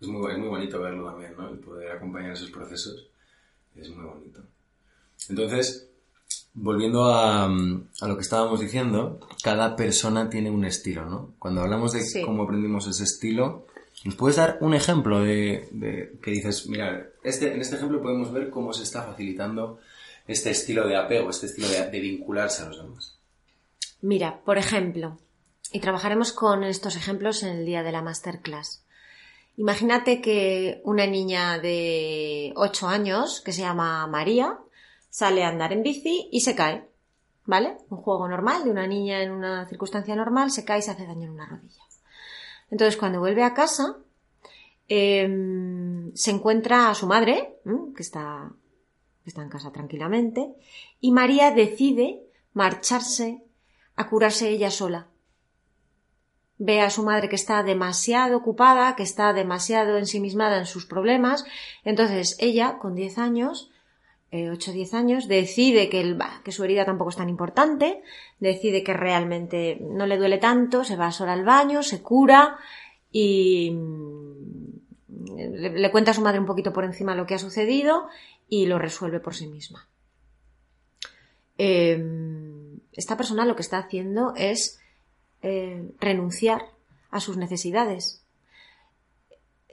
[0.01, 1.49] es muy, es muy bonito verlo también, ¿no?
[1.49, 3.07] El poder acompañar esos procesos
[3.75, 4.41] es muy bonito.
[5.29, 5.89] Entonces,
[6.53, 11.33] volviendo a, a lo que estábamos diciendo, cada persona tiene un estilo, ¿no?
[11.39, 12.21] Cuando hablamos de Sí.
[12.23, 13.67] cómo aprendimos ese estilo,
[14.05, 18.49] ¿nos puedes dar un ejemplo de, que dices, mira, este, en este ejemplo podemos ver
[18.49, 19.79] cómo se está facilitando
[20.27, 23.19] este estilo de apego, este estilo de, de vincularse a los demás?
[24.01, 25.17] Mira, por ejemplo,
[25.71, 28.85] y trabajaremos con estos ejemplos en el día de la masterclass.
[29.57, 34.57] Imagínate que una niña de 8 años, que se llama María,
[35.09, 36.87] sale a andar en bici y se cae.
[37.45, 37.77] ¿Vale?
[37.89, 41.05] Un juego normal de una niña en una circunstancia normal, se cae y se hace
[41.05, 41.83] daño en una rodilla.
[42.71, 43.97] Entonces, cuando vuelve a casa,
[44.87, 47.59] em, se encuentra a su madre,
[47.95, 48.51] que está,
[49.23, 50.53] que está en casa tranquilamente,
[50.99, 53.43] y María decide marcharse
[53.95, 55.07] a curarse ella sola.
[56.57, 61.45] Ve a su madre que está demasiado ocupada, que está demasiado ensimismada en sus problemas.
[61.83, 63.71] Entonces ella, con 10 años,
[64.31, 68.01] eh, 8 o 10 años, decide que, el, que su herida tampoco es tan importante,
[68.39, 72.57] decide que realmente no le duele tanto, se va sola al baño, se cura
[73.11, 77.39] y mm, le, le cuenta a su madre un poquito por encima lo que ha
[77.39, 78.07] sucedido
[78.47, 79.87] y lo resuelve por sí misma.
[81.57, 82.01] Eh,
[82.93, 84.79] esta persona lo que está haciendo es
[85.41, 86.61] eh, renunciar
[87.11, 88.23] a sus necesidades.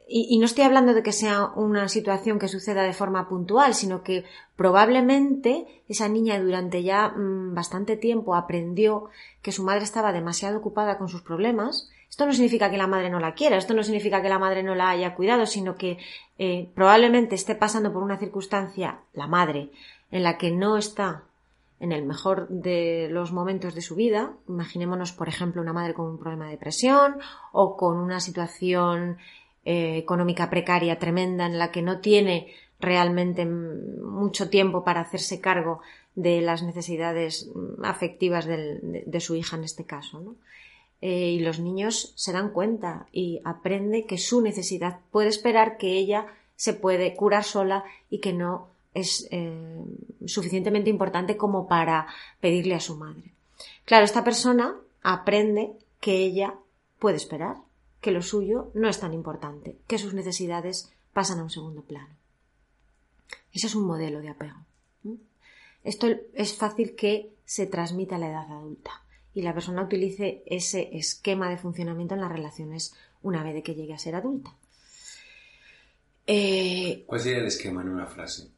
[0.09, 4.05] Y, no estoy hablando de que sea una situación que suceda de forma puntual, sino
[4.05, 9.09] que probablemente esa niña durante ya mm, bastante tiempo aprendió
[9.43, 11.91] que su madre estaba demasiado ocupada con sus problemas.
[12.09, 14.63] Esto no significa que la madre no la quiera, esto no significa que la madre
[14.63, 15.99] no la haya cuidado, sino que
[16.39, 19.71] eh, probablemente esté pasando por una circunstancia, la madre,
[20.13, 21.25] en la que no está
[21.81, 24.35] en el mejor de los momentos de su vida.
[24.49, 27.17] Imaginémonos, por ejemplo, una madre con un problema de depresión
[27.51, 29.19] o con una situación
[29.69, 35.81] eh, económica precaria tremenda en la que no tiene realmente mucho tiempo para hacerse cargo
[36.15, 37.51] de las necesidades
[37.83, 40.37] afectivas de, su hija en este caso.
[41.03, 45.99] Eh, y los niños se dan cuenta y aprende que su necesidad puede esperar que
[45.99, 49.53] ella se puede curar sola y que no es eh,
[50.27, 52.07] suficientemente importante como para
[52.41, 53.33] pedirle a su madre.
[53.85, 56.55] Claro, esta persona aprende que ella
[57.01, 57.57] puede esperar,
[58.01, 62.15] que lo suyo no es tan importante, que sus necesidades pasan a un segundo plano.
[63.53, 64.57] Ese es un modelo de apego.
[65.83, 69.03] Esto es fácil que se transmita a la edad adulta
[69.35, 73.75] y la persona utilice ese esquema de funcionamiento en las relaciones una vez de que
[73.75, 74.57] llegue a ser adulta.
[76.27, 78.51] Eh, ¿Cuál sería el esquema en una frase?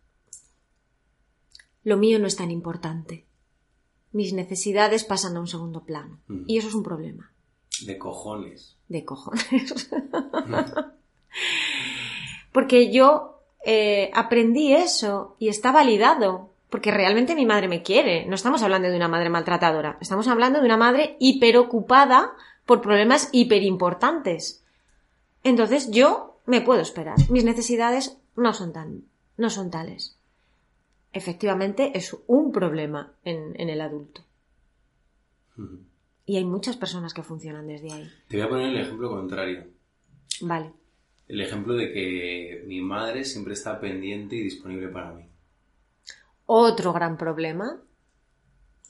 [1.89, 3.25] lo mío no es tan importante.
[4.13, 6.21] Mis necesidades pasan a un segundo plano.
[6.47, 7.33] Y eso es un problema.
[7.87, 8.77] De cojones.
[8.89, 9.89] De cojones.
[12.53, 16.51] Porque yo eh, aprendí eso y está validado.
[16.71, 18.27] Porque realmente mi madre me quiere.
[18.27, 19.97] No estamos hablando de una madre maltratadora.
[20.01, 22.33] Estamos hablando de una madre hiperocupada
[22.67, 24.63] por problemas hiperimportantes.
[25.45, 27.17] Entonces yo me puedo esperar.
[27.31, 29.05] Mis necesidades no son tan,
[29.37, 30.19] no son tales.
[31.13, 34.23] Efectivamente es un problema en, en el adulto.
[36.29, 38.09] Y hay muchas personas que funcionan desde ahí.
[38.29, 39.65] Te voy a poner el ejemplo contrario.
[40.43, 40.73] Vale.
[41.27, 45.25] El ejemplo de que mi madre siempre está pendiente y disponible para mí.
[46.47, 47.81] Otro gran problema.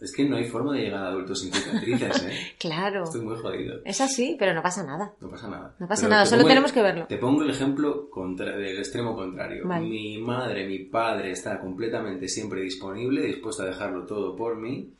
[0.01, 2.33] Es que no hay forma de llegar a adultos sin cicatrices, ¿eh?
[2.59, 3.05] Claro.
[3.05, 3.81] Estoy muy jodido.
[3.85, 5.13] Es así, pero no pasa nada.
[5.21, 5.75] No pasa nada.
[5.79, 7.07] No pasa Pero nada, te solo el- tenemos que verlo.
[7.07, 9.63] Te pongo el ejemplo contra- del extremo contrario.
[9.67, 9.89] Vale.
[9.89, 14.93] Mi madre, mi padre está completamente siempre disponible, dispuesto a dejarlo todo por mí,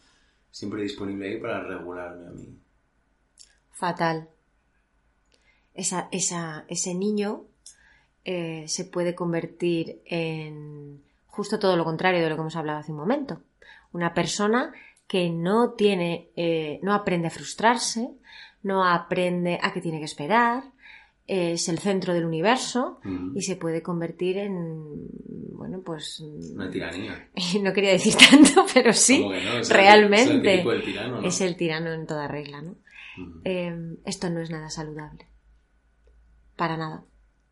[0.51, 2.59] siempre disponible ahí para regularme a mí.
[3.71, 4.29] Fatal.
[5.75, 7.45] Esa, esa, ese niño
[8.25, 12.91] eh, se puede convertir en justo todo lo contrario de lo que hemos hablado hace
[12.91, 13.41] un momento.
[13.93, 14.73] Una persona
[15.07, 18.11] que no tiene, eh, no aprende a frustrarse,
[18.63, 20.65] no aprende a que tiene que esperar,
[21.27, 23.01] es el centro del universo
[23.35, 25.09] y se puede convertir en,
[25.89, 27.31] pues, Una tiranía.
[27.63, 29.59] no quería decir tanto, pero sí, ¿Cómo que no?
[29.59, 31.27] Es el- realmente es el arquetipo del tirano, ¿no?
[31.27, 32.77] es el tirano en toda regla, ¿no?
[33.45, 35.27] Eh, esto no es nada saludable.
[36.57, 37.05] Para nada.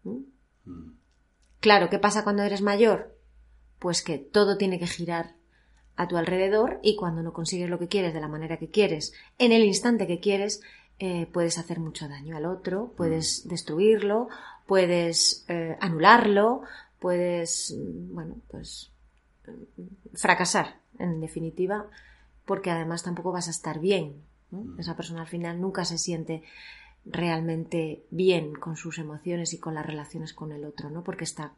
[0.04, 0.18] ¿Mm?
[1.60, 3.16] Claro, ¿qué pasa cuando eres mayor?
[3.78, 5.34] Pues que todo tiene que girar
[5.96, 9.14] a tu alrededor y cuando no consigues lo que quieres de la manera que quieres,
[9.38, 10.60] en el instante que quieres,
[10.98, 14.28] eh, puedes hacer mucho daño al otro, puedes destruirlo,
[14.66, 16.62] puedes eh, anularlo,
[17.06, 18.90] puedes, mm, bueno, pues
[19.46, 21.86] mm, fracasar, en definitiva,
[22.44, 24.24] porque además tampoco vas a estar bien.
[24.50, 24.76] ¿no?
[24.80, 26.42] Esa persona al final nunca se siente
[27.04, 31.04] realmente bien con sus emociones y con las relaciones con el otro, ¿no?
[31.04, 31.52] Porque está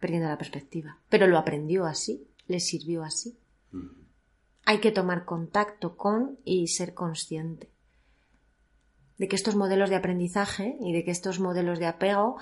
[0.00, 0.98] perdiendo la perspectiva.
[1.08, 3.38] Pero lo aprendió así, le sirvió así.
[4.64, 7.68] Hay que tomar contacto con y ser consciente
[9.18, 12.38] de que estos modelos de aprendizaje y de que estos modelos de apego,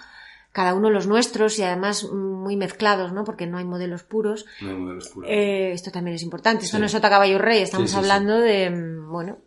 [0.53, 3.25] cada uno los nuestros y además muy mezclados, ¿no?
[3.25, 4.47] Porque no hay modelos puros.
[4.61, 5.31] No hay modelos puros.
[5.31, 6.65] Eh, esto también es importante.
[6.65, 6.81] Esto Sí.
[6.81, 8.11] no es Sota Caballo Rey, estamos Sí, sí, sí.
[8.11, 9.39] hablando de, mm, bueno,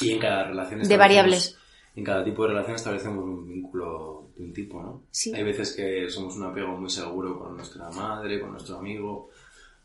[0.00, 1.56] Y en cada relación de variables.
[1.94, 5.04] En cada tipo de relación establecemos un vínculo de un tipo, ¿no?
[5.10, 5.32] Sí.
[5.34, 9.30] Hay veces que somos un apego muy seguro con nuestra madre, con nuestro amigo,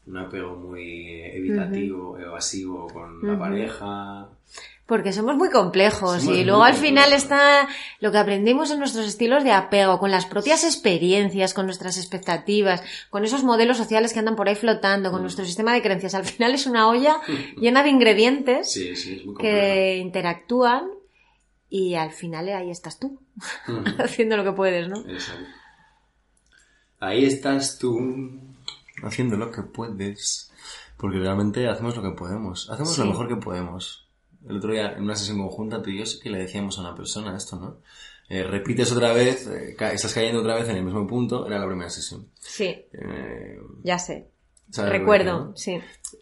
[0.07, 4.29] un apego muy evitativo, evasivo con la pareja.
[4.87, 7.23] Porque somos muy complejos Somos y luego al final complejos.
[7.23, 7.67] está
[8.01, 12.83] lo que aprendimos en nuestros estilos de apego, con las propias experiencias, con nuestras expectativas,
[13.09, 15.23] con esos modelos sociales que andan por ahí flotando, con Mm.
[15.23, 16.13] nuestro sistema de creencias.
[16.13, 17.15] Al final es una olla
[17.57, 19.41] llena de ingredientes Sí, sí, es muy complejo.
[19.57, 20.89] que interactúan
[21.69, 23.17] y al final ahí estás tú,
[23.97, 24.97] haciendo lo que puedes, ¿no?
[25.07, 25.45] Exacto.
[26.99, 27.97] Ahí estás tú
[29.03, 30.51] haciendo lo que puedes.
[30.97, 32.69] Porque realmente hacemos lo que podemos.
[32.69, 33.01] Hacemos Sí.
[33.01, 34.07] lo mejor que podemos.
[34.47, 36.81] El otro día, en una sesión conjunta, tú y yo sí que le decíamos a
[36.81, 37.77] una persona esto, ¿no?
[38.29, 41.59] Eh, repites otra vez, eh, ca- estás cayendo otra vez en el mismo punto, era
[41.59, 42.27] la primera sesión.
[42.39, 44.29] Sí, Eh, ya sé.
[44.69, 45.79] ¿sabes lo que Recuerdo, me sí.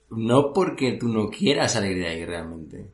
[0.10, 2.92] No porque tú no quieras salir de ahí realmente,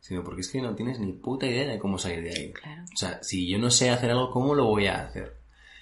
[0.00, 2.52] sino porque es que no tienes ni puta idea de cómo salir de ahí.
[2.52, 2.84] Claro.
[2.92, 5.36] O sea, si yo no sé hacer algo, ¿cómo lo voy a hacer?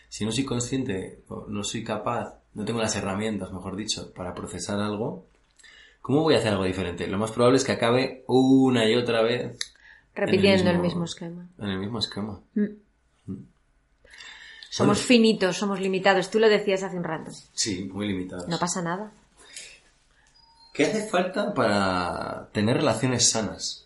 [0.09, 4.35] Si no soy consciente, o no soy capaz, no tengo las herramientas, mejor dicho, para
[4.35, 5.27] procesar algo,
[6.01, 7.07] ¿cómo voy a hacer algo diferente?
[7.07, 9.59] Lo más probable es que acabe una y otra vez
[10.15, 11.49] Repitiendo el mismo- mismo esquema.
[11.59, 12.41] en el mismo esquema.
[12.55, 12.65] Mm.
[14.71, 15.07] Somos Bueno.
[15.07, 16.31] finitos, somos limitados.
[16.31, 17.31] Tú lo decías hace un rato.
[17.53, 18.49] Sí, muy limitados.
[18.49, 19.13] No pasa nada.
[20.73, 23.82] ¿Qué hace falta para tener relaciones sanas?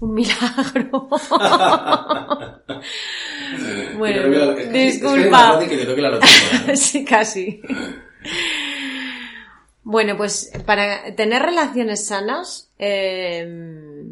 [0.00, 1.08] Un milagro.
[3.98, 5.38] bueno, la- es es que disculpa.
[5.54, 6.76] fácil que te toque la lotería, ¿no?
[6.76, 7.60] sí, casi.
[9.82, 14.04] Bueno, pues para tener relaciones sanas eh,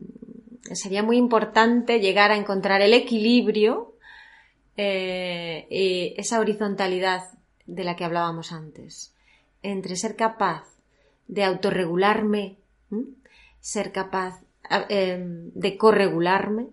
[0.73, 3.95] sería muy importante llegar a encontrar el equilibrio
[4.77, 7.25] eh, y esa horizontalidad
[7.67, 9.15] de la que hablábamos antes,
[9.63, 10.65] entre ser capaz
[11.29, 12.57] de autorregularme,
[13.61, 14.41] ser capaz
[14.89, 15.19] eh,
[15.55, 16.69] de corregularme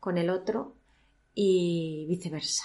[0.00, 0.74] con el otro
[1.34, 2.64] y viceversa.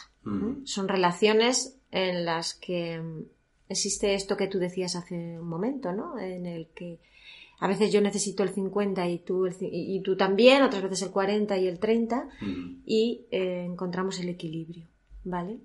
[0.65, 3.23] Son relaciones en las que mm,
[3.69, 6.17] existe esto que tú decías hace un momento, ¿no?
[6.19, 6.99] En el que
[7.59, 11.11] a veces yo necesito el 50 y tú, el y tú también, otras veces el
[11.11, 12.81] 40 y el 30 Mm.
[12.85, 14.87] y eh, encontramos el equilibrio,
[15.23, 15.57] ¿vale?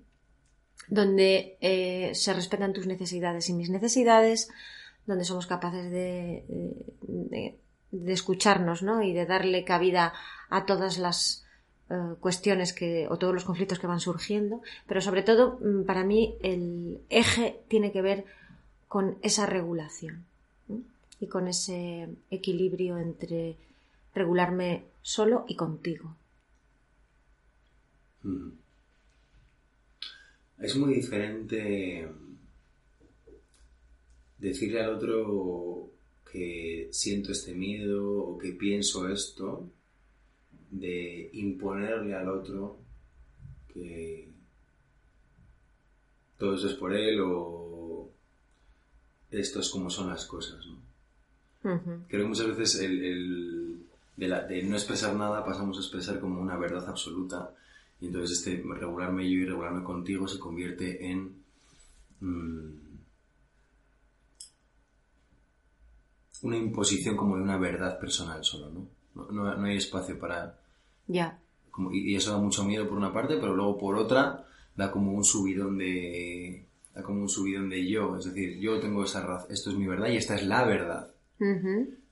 [0.89, 4.49] Donde eh, se respetan tus necesidades y mis necesidades,
[5.07, 7.59] donde somos capaces de, de- de
[8.07, 9.03] escucharnos, ¿no?
[9.03, 10.13] Y de darle cabida
[10.49, 11.47] a todas las
[11.91, 16.05] eh, cuestiones que, o todos los conflictos que van surgiendo, pero sobre todo, mm, para
[16.05, 18.25] mí, el eje tiene que ver
[18.89, 20.25] con esa regulación
[21.21, 23.57] y con ese equilibrio entre
[24.15, 26.15] regularme solo y contigo.
[28.23, 28.51] Mm.
[30.59, 32.09] Es muy diferente
[34.39, 35.91] decirle al otro
[36.37, 39.71] que siento este miedo o que pienso esto,
[40.71, 42.77] de imponerle al otro
[43.73, 44.29] que
[46.37, 48.11] todo eso es por él o
[49.31, 50.63] esto es como son las cosas.
[50.67, 51.83] ¿no?
[52.09, 53.87] Creo que muchas veces el,
[54.19, 57.55] de, no expresar nada pasamos a expresar como una verdad absoluta
[57.99, 61.35] y entonces este regularme yo y regularme contigo se convierte en
[62.21, 62.86] mm,
[66.43, 68.89] una imposición como de una verdad personal solo, ¿no?
[69.31, 70.59] No, hay espacio para...
[71.07, 71.39] Ya.
[71.93, 75.25] y, eso da mucho miedo por una parte, pero luego por otra da como un
[75.25, 76.67] subidón de...
[76.95, 79.87] da como un subidón de yo, es decir, yo tengo esa razón, esto es mi
[79.87, 81.11] verdad y esta es la verdad.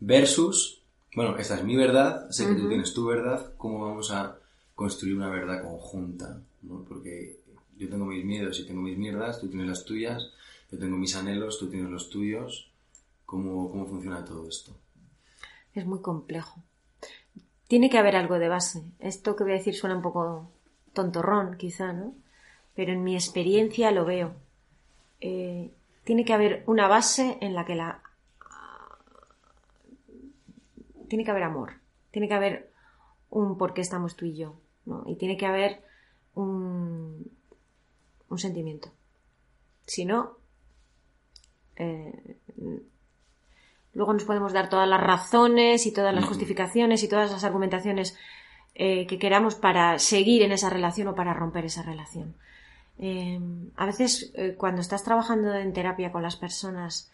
[0.01, 0.83] Versus,
[1.15, 4.39] bueno, esta es mi verdad, sé que tú tienes tu verdad, ¿cómo vamos a
[4.75, 6.41] construir una verdad conjunta?
[6.89, 7.41] Porque
[7.77, 10.31] yo tengo mis miedos y tengo mis mierdas, tú tienes las tuyas,
[10.71, 12.71] yo tengo mis anhelos, tú tienes los tuyos.
[13.35, 14.71] ¿Cómo, funciona todo esto?
[15.75, 16.63] Es muy complejo.
[17.67, 18.85] Tiene que haber algo de base.
[19.01, 20.53] Esto que voy a decir suena un poco
[20.93, 22.15] tontorrón, quizá, ¿no?
[22.77, 24.37] Pero en mi experiencia lo veo.
[25.21, 25.73] Eh,
[26.05, 28.03] tiene que haber una base en la que la
[31.09, 31.73] tiene que haber amor,
[32.13, 32.71] tiene que haber
[33.31, 34.55] un por qué estamos tú y yo,
[34.87, 35.03] ¿no?
[35.09, 35.83] Y tiene que haber
[36.37, 37.33] un,
[38.29, 38.93] un sentimiento.
[39.87, 40.37] Si no,
[41.75, 42.39] eh,
[43.95, 48.17] luego nos podemos dar todas las razones y todas las justificaciones y todas las argumentaciones
[48.75, 52.35] eh, que queramos para seguir en esa relación o para romper esa relación.
[52.99, 53.41] Eh,
[53.77, 57.11] a veces cuando estás trabajando en terapia con las personas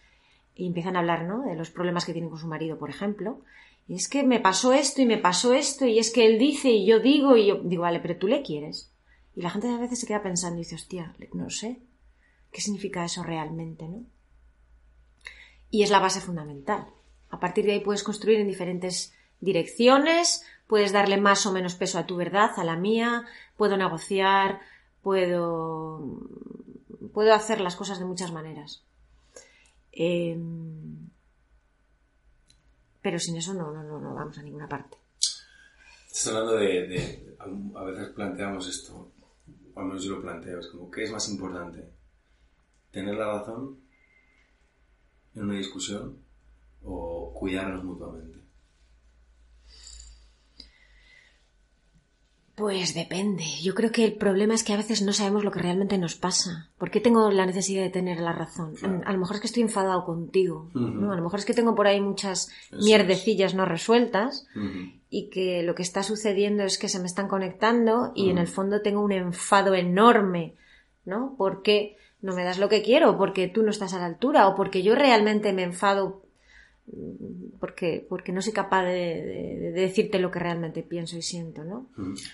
[0.55, 1.43] y empiezan a hablar ¿no?
[1.43, 3.41] de los problemas que tienen con su marido, por ejemplo,
[3.87, 6.69] y es que me pasó esto y me pasó esto y es que él dice
[6.69, 8.91] y yo digo y yo digo, vale, pero tú le quieres.
[9.35, 11.79] Y la gente a veces se queda pensando y dice, hostia, no sé,
[12.51, 14.03] ¿qué significa eso realmente, no?
[15.71, 16.85] Y es la base fundamental.
[17.29, 21.97] A partir de ahí puedes construir en diferentes direcciones, puedes darle más o menos peso
[21.97, 23.25] a tu verdad, a la mía,
[23.57, 24.59] puedo negociar,
[25.01, 26.19] puedo,
[27.13, 28.83] puedo hacer las cosas de muchas maneras.
[29.91, 30.37] Eh,
[33.01, 34.97] pero sin eso no, no, no, vamos a ninguna parte.
[36.07, 37.35] Estás hablando de,
[37.75, 39.11] a veces planteamos esto,
[39.73, 41.89] o al menos yo lo planteo, es como, ¿qué es más importante?
[42.91, 43.80] ¿Tener la razón
[45.35, 46.17] en una discusión
[46.83, 48.41] o cuidarnos mutuamente?
[52.61, 53.43] Pues depende.
[53.63, 56.15] Yo creo que el problema es que a veces no sabemos lo que realmente nos
[56.15, 56.69] pasa.
[56.77, 58.75] ¿Por qué tengo la necesidad de tener la razón?
[59.03, 60.69] A lo mejor es que estoy enfadado contigo.
[60.75, 61.11] ¿no?
[61.11, 64.45] A lo mejor es que tengo por ahí muchas mierdecillas no resueltas
[65.09, 68.47] y que lo que está sucediendo es que se me están conectando y en el
[68.47, 70.55] fondo tengo un enfado enorme.
[71.03, 71.33] ¿No?
[71.35, 74.55] Porque no me das lo que quiero, porque tú no estás a la altura o
[74.55, 76.21] porque yo realmente me enfado
[77.59, 81.87] porque, porque no soy capaz de, decirte lo que realmente pienso y siento, ¿no?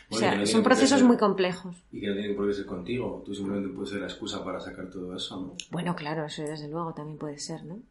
[0.09, 1.75] o sea, son procesos muy complejos.
[1.91, 4.59] Y que no tiene por qué ser contigo, tú simplemente puedes ser la excusa para
[4.59, 5.55] sacar todo eso, ¿no?
[5.69, 7.81] Bueno, claro, eso desde luego también puede ser, ¿no?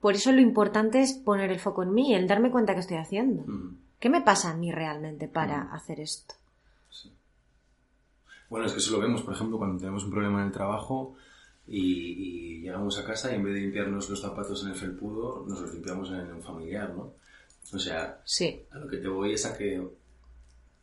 [0.00, 2.98] Por eso lo importante es poner el foco en mí, el darme cuenta que estoy
[2.98, 3.44] haciendo.
[3.98, 6.34] ¿Qué me pasa a mí realmente para hacer esto?
[8.52, 11.16] Bueno, es que eso lo vemos, por ejemplo, cuando tenemos un problema en el trajo,
[11.66, 15.62] y, llegamos a casa y en vez de limpiarnos los zapatos en el felpudo, nos
[15.62, 17.14] los limpiamos en un familiar, ¿no?
[17.72, 18.60] O sea, sí.
[18.70, 19.82] a lo que te voy es a que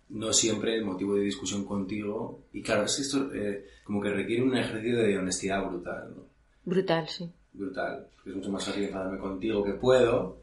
[0.09, 4.41] no siempre el motivo de discusión contigo, y claro, es esto eh, como que requiere
[4.41, 6.23] un ejercicio de honestidad brutal, ¿no?
[6.65, 7.31] Brutal, sí.
[7.53, 10.37] Brutal, porque es mucho más fácil enfadarme contigo que puedo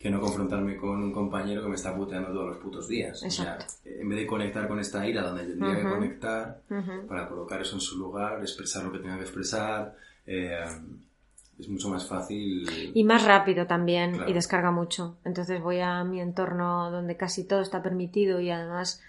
[0.00, 3.22] que no confrontarme con un compañero que me está puteando todos los putos días.
[3.22, 6.62] O sea, en vez de conectar con esta ira donde tendría que conectar,
[7.06, 9.94] para colocar eso en su lugar, expresar lo que tenga que expresar,
[10.26, 10.64] eh,
[11.58, 12.66] es mucho más fácil.
[12.94, 15.18] Y más rápido también, y descarga mucho.
[15.22, 19.02] Entonces voy a mi entorno donde casi todo está permitido y además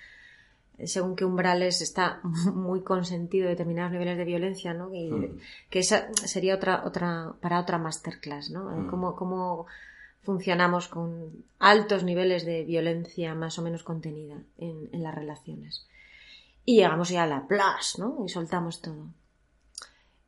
[0.84, 2.20] según qué umbrales está
[2.54, 4.92] muy consentido determinados niveles de violencia, ¿no?
[4.92, 8.89] Que esa sería otra, otra, para otra masterclass, ¿no?
[8.89, 9.68] cómo
[10.24, 15.88] funcionamos con altos niveles de violencia más o menos contenida en, las relaciones.
[16.66, 18.24] Y llegamos ya a la plus, ¿no?
[18.26, 19.08] Y soltamos todo.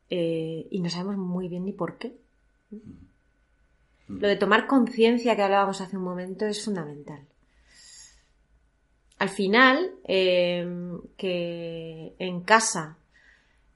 [0.10, 2.16] Eh, y no sabemos muy bien ni por qué.
[4.08, 7.22] Lo de tomar conciencia que hablábamos hace un momento es fundamental.
[9.20, 10.68] Al final, eh,
[11.16, 12.98] que en casa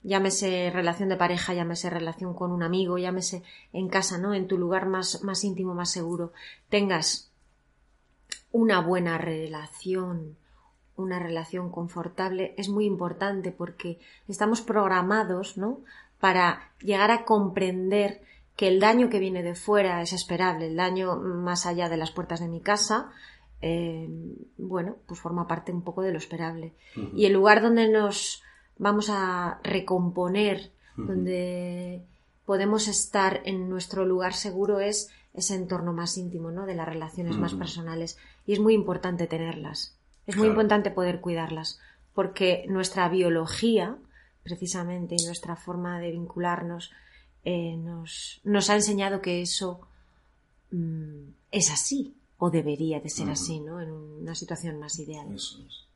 [0.08, 3.44] llámese relación de pareja, llámese relación con un amigo, llámese
[3.74, 4.34] en casa, ¿no?
[4.34, 6.32] En tu lugar más, más íntimo, más seguro,
[6.70, 7.30] tengas
[8.52, 10.38] una buena relación,
[10.96, 14.00] una relación confortable es muy importante porque
[14.30, 15.82] estamos programados, ¿no?
[16.22, 18.22] Para llegar a comprender
[18.56, 22.12] que el daño que viene de fuera es esperable, el daño más allá de las
[22.12, 23.12] puertas de mi casa,
[23.62, 24.08] eh,
[24.58, 26.74] bueno, pues forma parte un poco de lo esperable.
[27.14, 28.42] Y el lugar donde nos
[28.78, 32.02] vamos a recomponer, donde
[32.46, 36.66] podemos estar en nuestro lugar seguro es ese entorno más íntimo, ¿no?
[36.66, 38.18] De las relaciones más personales.
[38.48, 39.96] Y es muy importante tenerlas.
[40.26, 41.80] Es muy importante poder cuidarlas.
[42.16, 43.98] Porque nuestra biología,
[44.44, 46.92] precisamente, y nuestra forma de vincularnos,
[47.44, 49.82] eh, nos, nos, ha enseñado que eso
[50.72, 53.80] mm, es así, o debería de ser así, ¿no?
[53.80, 55.28] En una situación más ideal.
[55.34, 55.87] Eso es.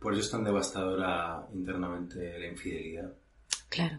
[0.00, 3.12] Por eso es tan devastadora internamente la infidelidad.
[3.68, 3.98] Claro.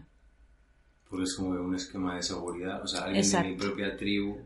[1.08, 2.82] Porque es como un esquema de seguridad.
[2.82, 4.38] O sea, alguien de mi propia tribu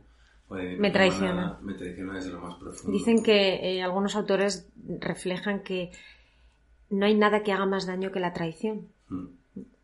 [0.50, 1.58] me traiciona.
[1.62, 2.96] Me traiciona desde lo más profundo.
[2.96, 4.68] Dicen que eh, algunos autores
[5.00, 5.90] reflejan que
[6.90, 8.88] no hay nada que haga más daño que la traición.
[9.08, 9.26] Mm.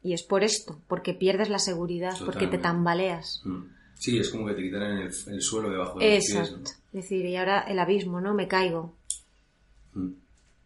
[0.05, 3.43] Y es por esto, porque pierdes la seguridad, porque te tambaleas.
[3.45, 3.63] Mm.
[3.95, 6.35] Sí, es como que te quitan el, el suelo debajo de los pies.
[6.35, 8.35] Es decir, y ahora el abismo, ¿no?
[8.35, 8.97] Me caigo.
[9.95, 10.11] Mm.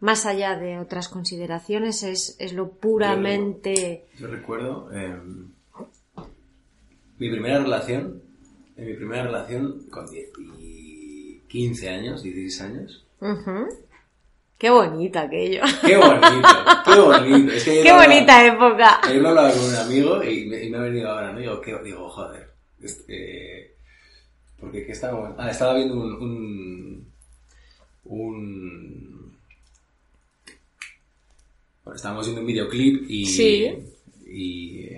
[0.00, 4.04] Más allá de otras consideraciones, es, es lo puramente.
[4.18, 5.48] Yo, recuerdo em,
[7.18, 8.26] mi primera relación
[8.76, 10.06] en mi primera relación con
[11.48, 13.06] 15 años, 16 años.
[14.58, 15.62] Qué bonita aquello.
[15.84, 16.48] Qué bonito,
[16.84, 17.52] qué bonito.
[17.64, 19.00] qué bonita época.
[19.02, 21.38] Ayer lo hablaba con un amigo y me, ha venido ahora, ¿no?
[21.38, 21.76] Digo, ¿qué?
[21.82, 22.50] Digo, joder.
[22.80, 23.76] Este,
[24.58, 25.34] porque ¿qué estaba...
[25.38, 26.12] Ah, estaba viendo un...
[26.22, 27.12] un,
[28.04, 29.25] un
[31.86, 33.24] bueno, estábamos viendo un videoclip y...
[33.24, 33.74] Sí.
[34.26, 34.90] Y,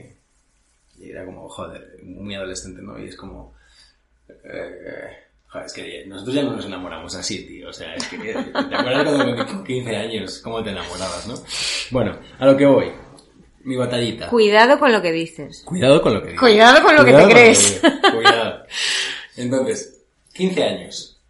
[0.98, 2.98] y era como, joder, muy adolescente, ¿no?
[2.98, 3.54] Y es como
[4.28, 5.28] eh,
[5.64, 7.68] es que nosotros ya no nos enamoramos así, tío.
[7.68, 8.18] O sea, es que.
[8.18, 11.34] ¿Te acuerdas cuando con 15 años cómo te enamorabas, no?
[11.90, 12.92] Bueno, a lo que voy.
[13.64, 14.28] Mi batallita.
[14.28, 15.62] Cuidado con lo que dices.
[15.64, 16.40] Cuidado con lo que dices.
[16.40, 17.80] Cuidado con lo que te crees.
[18.14, 18.64] Cuidado.
[19.36, 20.02] Entonces,
[20.34, 21.20] 15 años.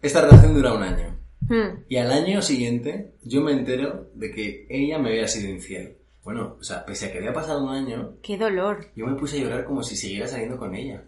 [0.00, 1.13] Esta relación dura un año.
[1.48, 1.84] Hmm.
[1.88, 5.98] Y al año siguiente, yo me entero de que ella me había sido infiel.
[6.22, 8.16] Bueno, o sea, pese a que había pasado un año.
[8.22, 8.86] ¡Qué dolor!
[8.96, 11.04] Yo me puse a llorar como si siguiera saliendo con ella.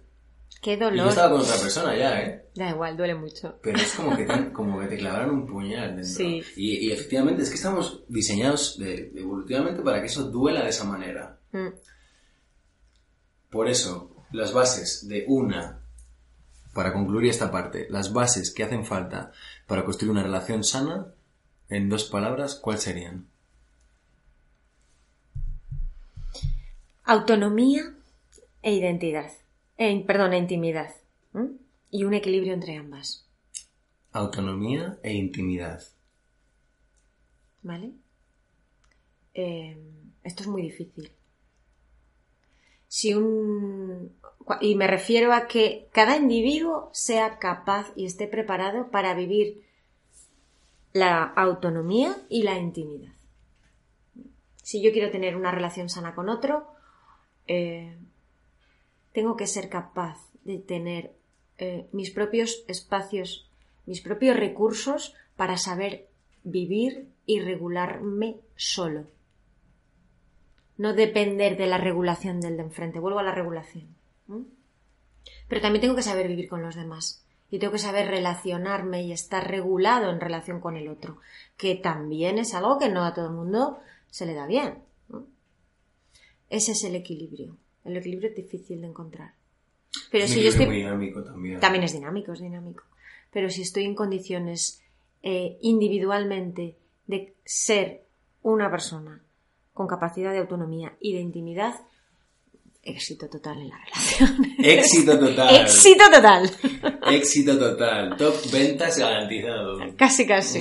[0.61, 0.95] Qué dolor.
[0.95, 2.49] Y yo estaba con otra persona ya, ¿eh?
[2.55, 3.59] Da igual, duele mucho.
[3.63, 6.05] Pero es como que te, como que te clavaron un puñal dentro.
[6.05, 6.43] Sí.
[6.57, 11.39] Y, efectivamente es que estamos diseñados evolutivamente para que eso duela de esa manera.
[11.53, 11.69] Mm.
[13.51, 15.81] Por eso, las bases de una,
[16.75, 19.33] para concluir esta parte, las bases que hacen falta
[19.67, 21.07] para construir una relación sana,
[21.69, 23.27] en dos palabras, ¿cuáles serían?
[27.05, 27.93] Autonomía
[28.63, 29.31] e identidad
[30.07, 30.95] perdón, intimidad.
[31.91, 33.27] Y un equilibrio entre ambas.
[34.13, 35.83] Autonomía e intimidad.
[37.63, 37.93] ¿Vale?
[39.35, 39.79] Em,
[40.25, 41.11] esto es muy difícil.
[42.97, 44.17] Si un.
[44.63, 49.63] Y me refiero a que cada individuo sea capaz y esté preparado para vivir
[50.95, 53.13] la autonomía y la intimidad.
[54.63, 56.69] Si yo quiero tener una relación sana con otro,
[57.47, 57.99] eh,
[59.13, 61.13] tengo que ser capaz de tener
[61.59, 63.47] eh, mis propios espacios,
[63.85, 66.09] mis propios recursos para saber
[66.45, 69.05] vivir y regularme solo.
[70.79, 72.99] No depender de la regulación del de enfrente.
[72.99, 73.89] Vuelvo a la regulación.
[75.49, 77.25] Pero también tengo que saber vivir con los demás.
[77.51, 81.19] Y tengo que saber relacionarme y estar regulado en relación con el otro.
[81.57, 83.79] Que también es algo que no a todo el mundo
[84.11, 84.79] se le da bien.
[86.51, 87.57] Ese es el equilibrio.
[87.85, 89.35] El equilibrio es difícil de encontrar.
[90.11, 90.67] Pero si yo estoy...
[90.67, 91.61] dinámico también.
[91.61, 92.85] También es dinámico, es dinámico.
[93.33, 94.83] Pero si estoy en condiciones
[95.23, 98.05] eh, individualmente de ser
[98.43, 99.23] una persona
[99.77, 101.75] con capacidad de autonomía y de intimidad,
[102.83, 104.55] éxito total en la relación.
[104.59, 105.55] Éxito total.
[105.55, 106.51] éxito total.
[107.13, 108.17] éxito total.
[108.17, 109.79] Top ventas garantizado.
[109.95, 110.61] Casi, casi.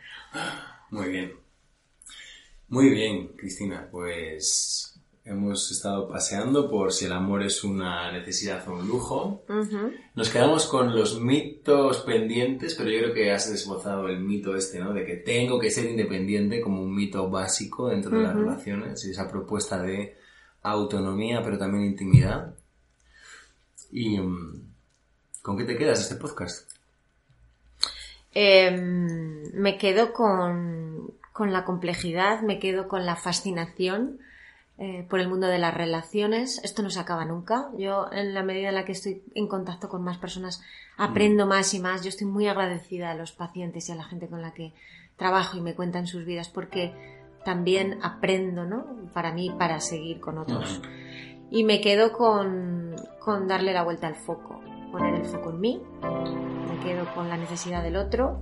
[0.92, 1.32] Muy bien.
[2.68, 3.88] Muy bien, Cristina.
[3.90, 4.95] Pues
[5.28, 9.42] Hemos estado paseando por si el amor es una necesidad o un lujo.
[10.14, 14.78] Nos quedamos con los mitos pendientes, pero yo creo que has desbozado el mito este,
[14.78, 14.94] ¿no?
[14.94, 19.10] De que tengo que ser independiente como un mito básico dentro de las relaciones y
[19.10, 20.16] esa propuesta de
[20.62, 22.54] autonomía, pero también intimidad.
[23.90, 24.62] ¿Y mm,
[25.42, 26.70] con qué te quedas este podcast?
[28.32, 34.20] Em, me quedo con, con la complejidad, me quedo con la fascinación
[34.78, 36.60] eh, por el mundo de las relaciones.
[36.62, 37.70] Esto no se acaba nunca.
[37.78, 40.62] Yo, en la medida en la que estoy en contacto con más personas,
[40.98, 42.02] aprendo más y más.
[42.02, 44.74] Yo estoy muy agradecida a los pacientes y a la gente con la que
[45.16, 46.92] trabajo y me cuentan sus vidas porque
[47.42, 48.84] también aprendo, ¿no?
[49.14, 50.82] Para mí, para seguir con otros.
[51.50, 54.60] Y me quedo con, con darle la vuelta al foco,
[54.92, 58.40] poner el foco en mí, me quedo con la necesidad del otro.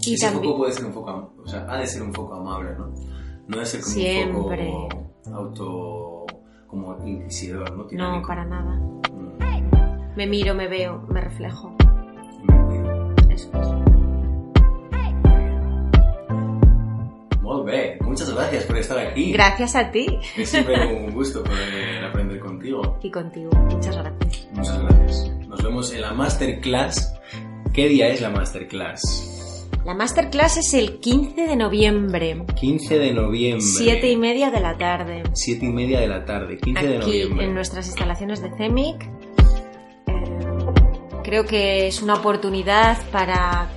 [0.00, 2.72] Y Ese foco puede ser un foco, o sea, ha de ser un foco amable,
[2.76, 2.88] ¿no?
[2.88, 4.68] No debe ser como Siempre.
[4.68, 6.26] un foco auto,
[6.66, 7.86] como inquisidor, ¿no?
[7.92, 8.74] No, para nada.
[8.76, 11.74] Mm, Me miro, me veo, me reflejo.
[12.44, 13.14] me cuido.
[13.30, 13.68] Eso es.
[17.42, 19.32] Molt bé, muchas gracias por estar aquí.
[19.32, 20.06] Gracias a ti
[20.36, 20.74] Es siempre
[21.06, 22.98] un gusto poder aprender contigo.
[23.02, 23.50] y contigo.
[23.70, 24.48] Muchas gracias.
[24.54, 25.30] Muchas gracias.
[25.48, 27.14] Nos vemos en la masterclass.
[27.74, 29.41] ¿Qué día es la masterclass?
[29.84, 33.60] La masterclass es el 15 de noviembre, 15 de noviembre.
[33.66, 35.24] siete y media de la tarde.
[35.32, 37.46] Siete y media de la tarde, 15 de Aquí noviembre.
[37.46, 39.02] en nuestras instalaciones de CEMIC.
[39.02, 40.24] Eh,
[41.24, 43.68] creo que es una oportunidad para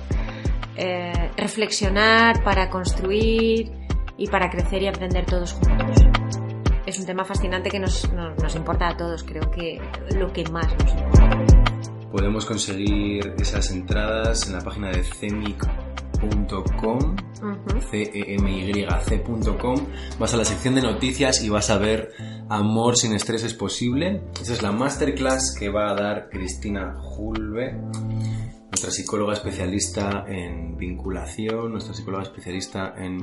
[0.76, 3.72] eh, reflexionar, para construir
[4.16, 5.96] y para crecer y aprender todos juntos.
[6.86, 9.80] Es un tema fascinante que nos, nos- nos importa a todos, creo que
[10.16, 11.44] lo que más nos importa.
[12.12, 15.02] Podemos conseguir esas entradas en la página de
[16.20, 17.80] cemic.com, Ujú.
[17.90, 19.76] c-e-m-y-c.com.
[20.18, 22.12] Vas a la sección de noticias y vas a ver
[22.48, 24.22] Amor sin estrés es posible.
[24.40, 27.72] Esa es la masterclass que va a dar Cristina Julve,
[28.70, 33.18] nuestra psicóloga especialista en vinculación, nuestra psicóloga especialista en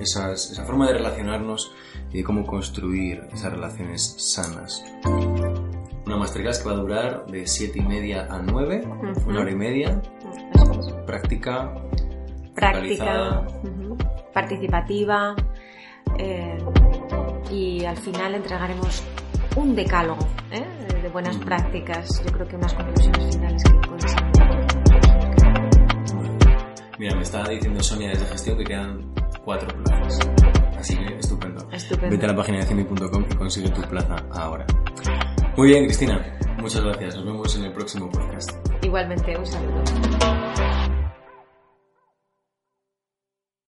[0.00, 1.72] esas- esa forma de relacionarnos
[2.12, 4.84] y de cómo construir esas relaciones sanas.
[6.06, 9.28] Una masterclass que va a durar de 7 y media a 9, Ujú.
[9.30, 10.00] una hora y media,
[11.06, 11.74] práctica,
[12.58, 13.42] práctica,
[14.32, 15.34] participativa
[16.18, 16.58] eh,
[17.50, 19.02] y al final entregaremos
[19.56, 20.64] un decálogo ¿eh?
[21.02, 22.22] de- buenas prácticas.
[22.24, 24.22] Yo creo que unas conclusiones finales que pueden ser.
[26.98, 29.12] Mira, me estaba diciendo Sonia desde gestión que quedan
[29.44, 30.18] cuatro plazas.
[30.76, 31.66] Así que estupendo.
[31.72, 32.10] Estupendo.
[32.10, 34.66] Vete a la página de cimi.com y consigue tu plaza ahora.
[35.56, 36.20] Muy bien, Cristina.
[36.58, 37.14] Muchas gracias.
[37.16, 38.50] Nos vemos en el próximo podcast.
[38.84, 39.82] Igualmente, un saludo.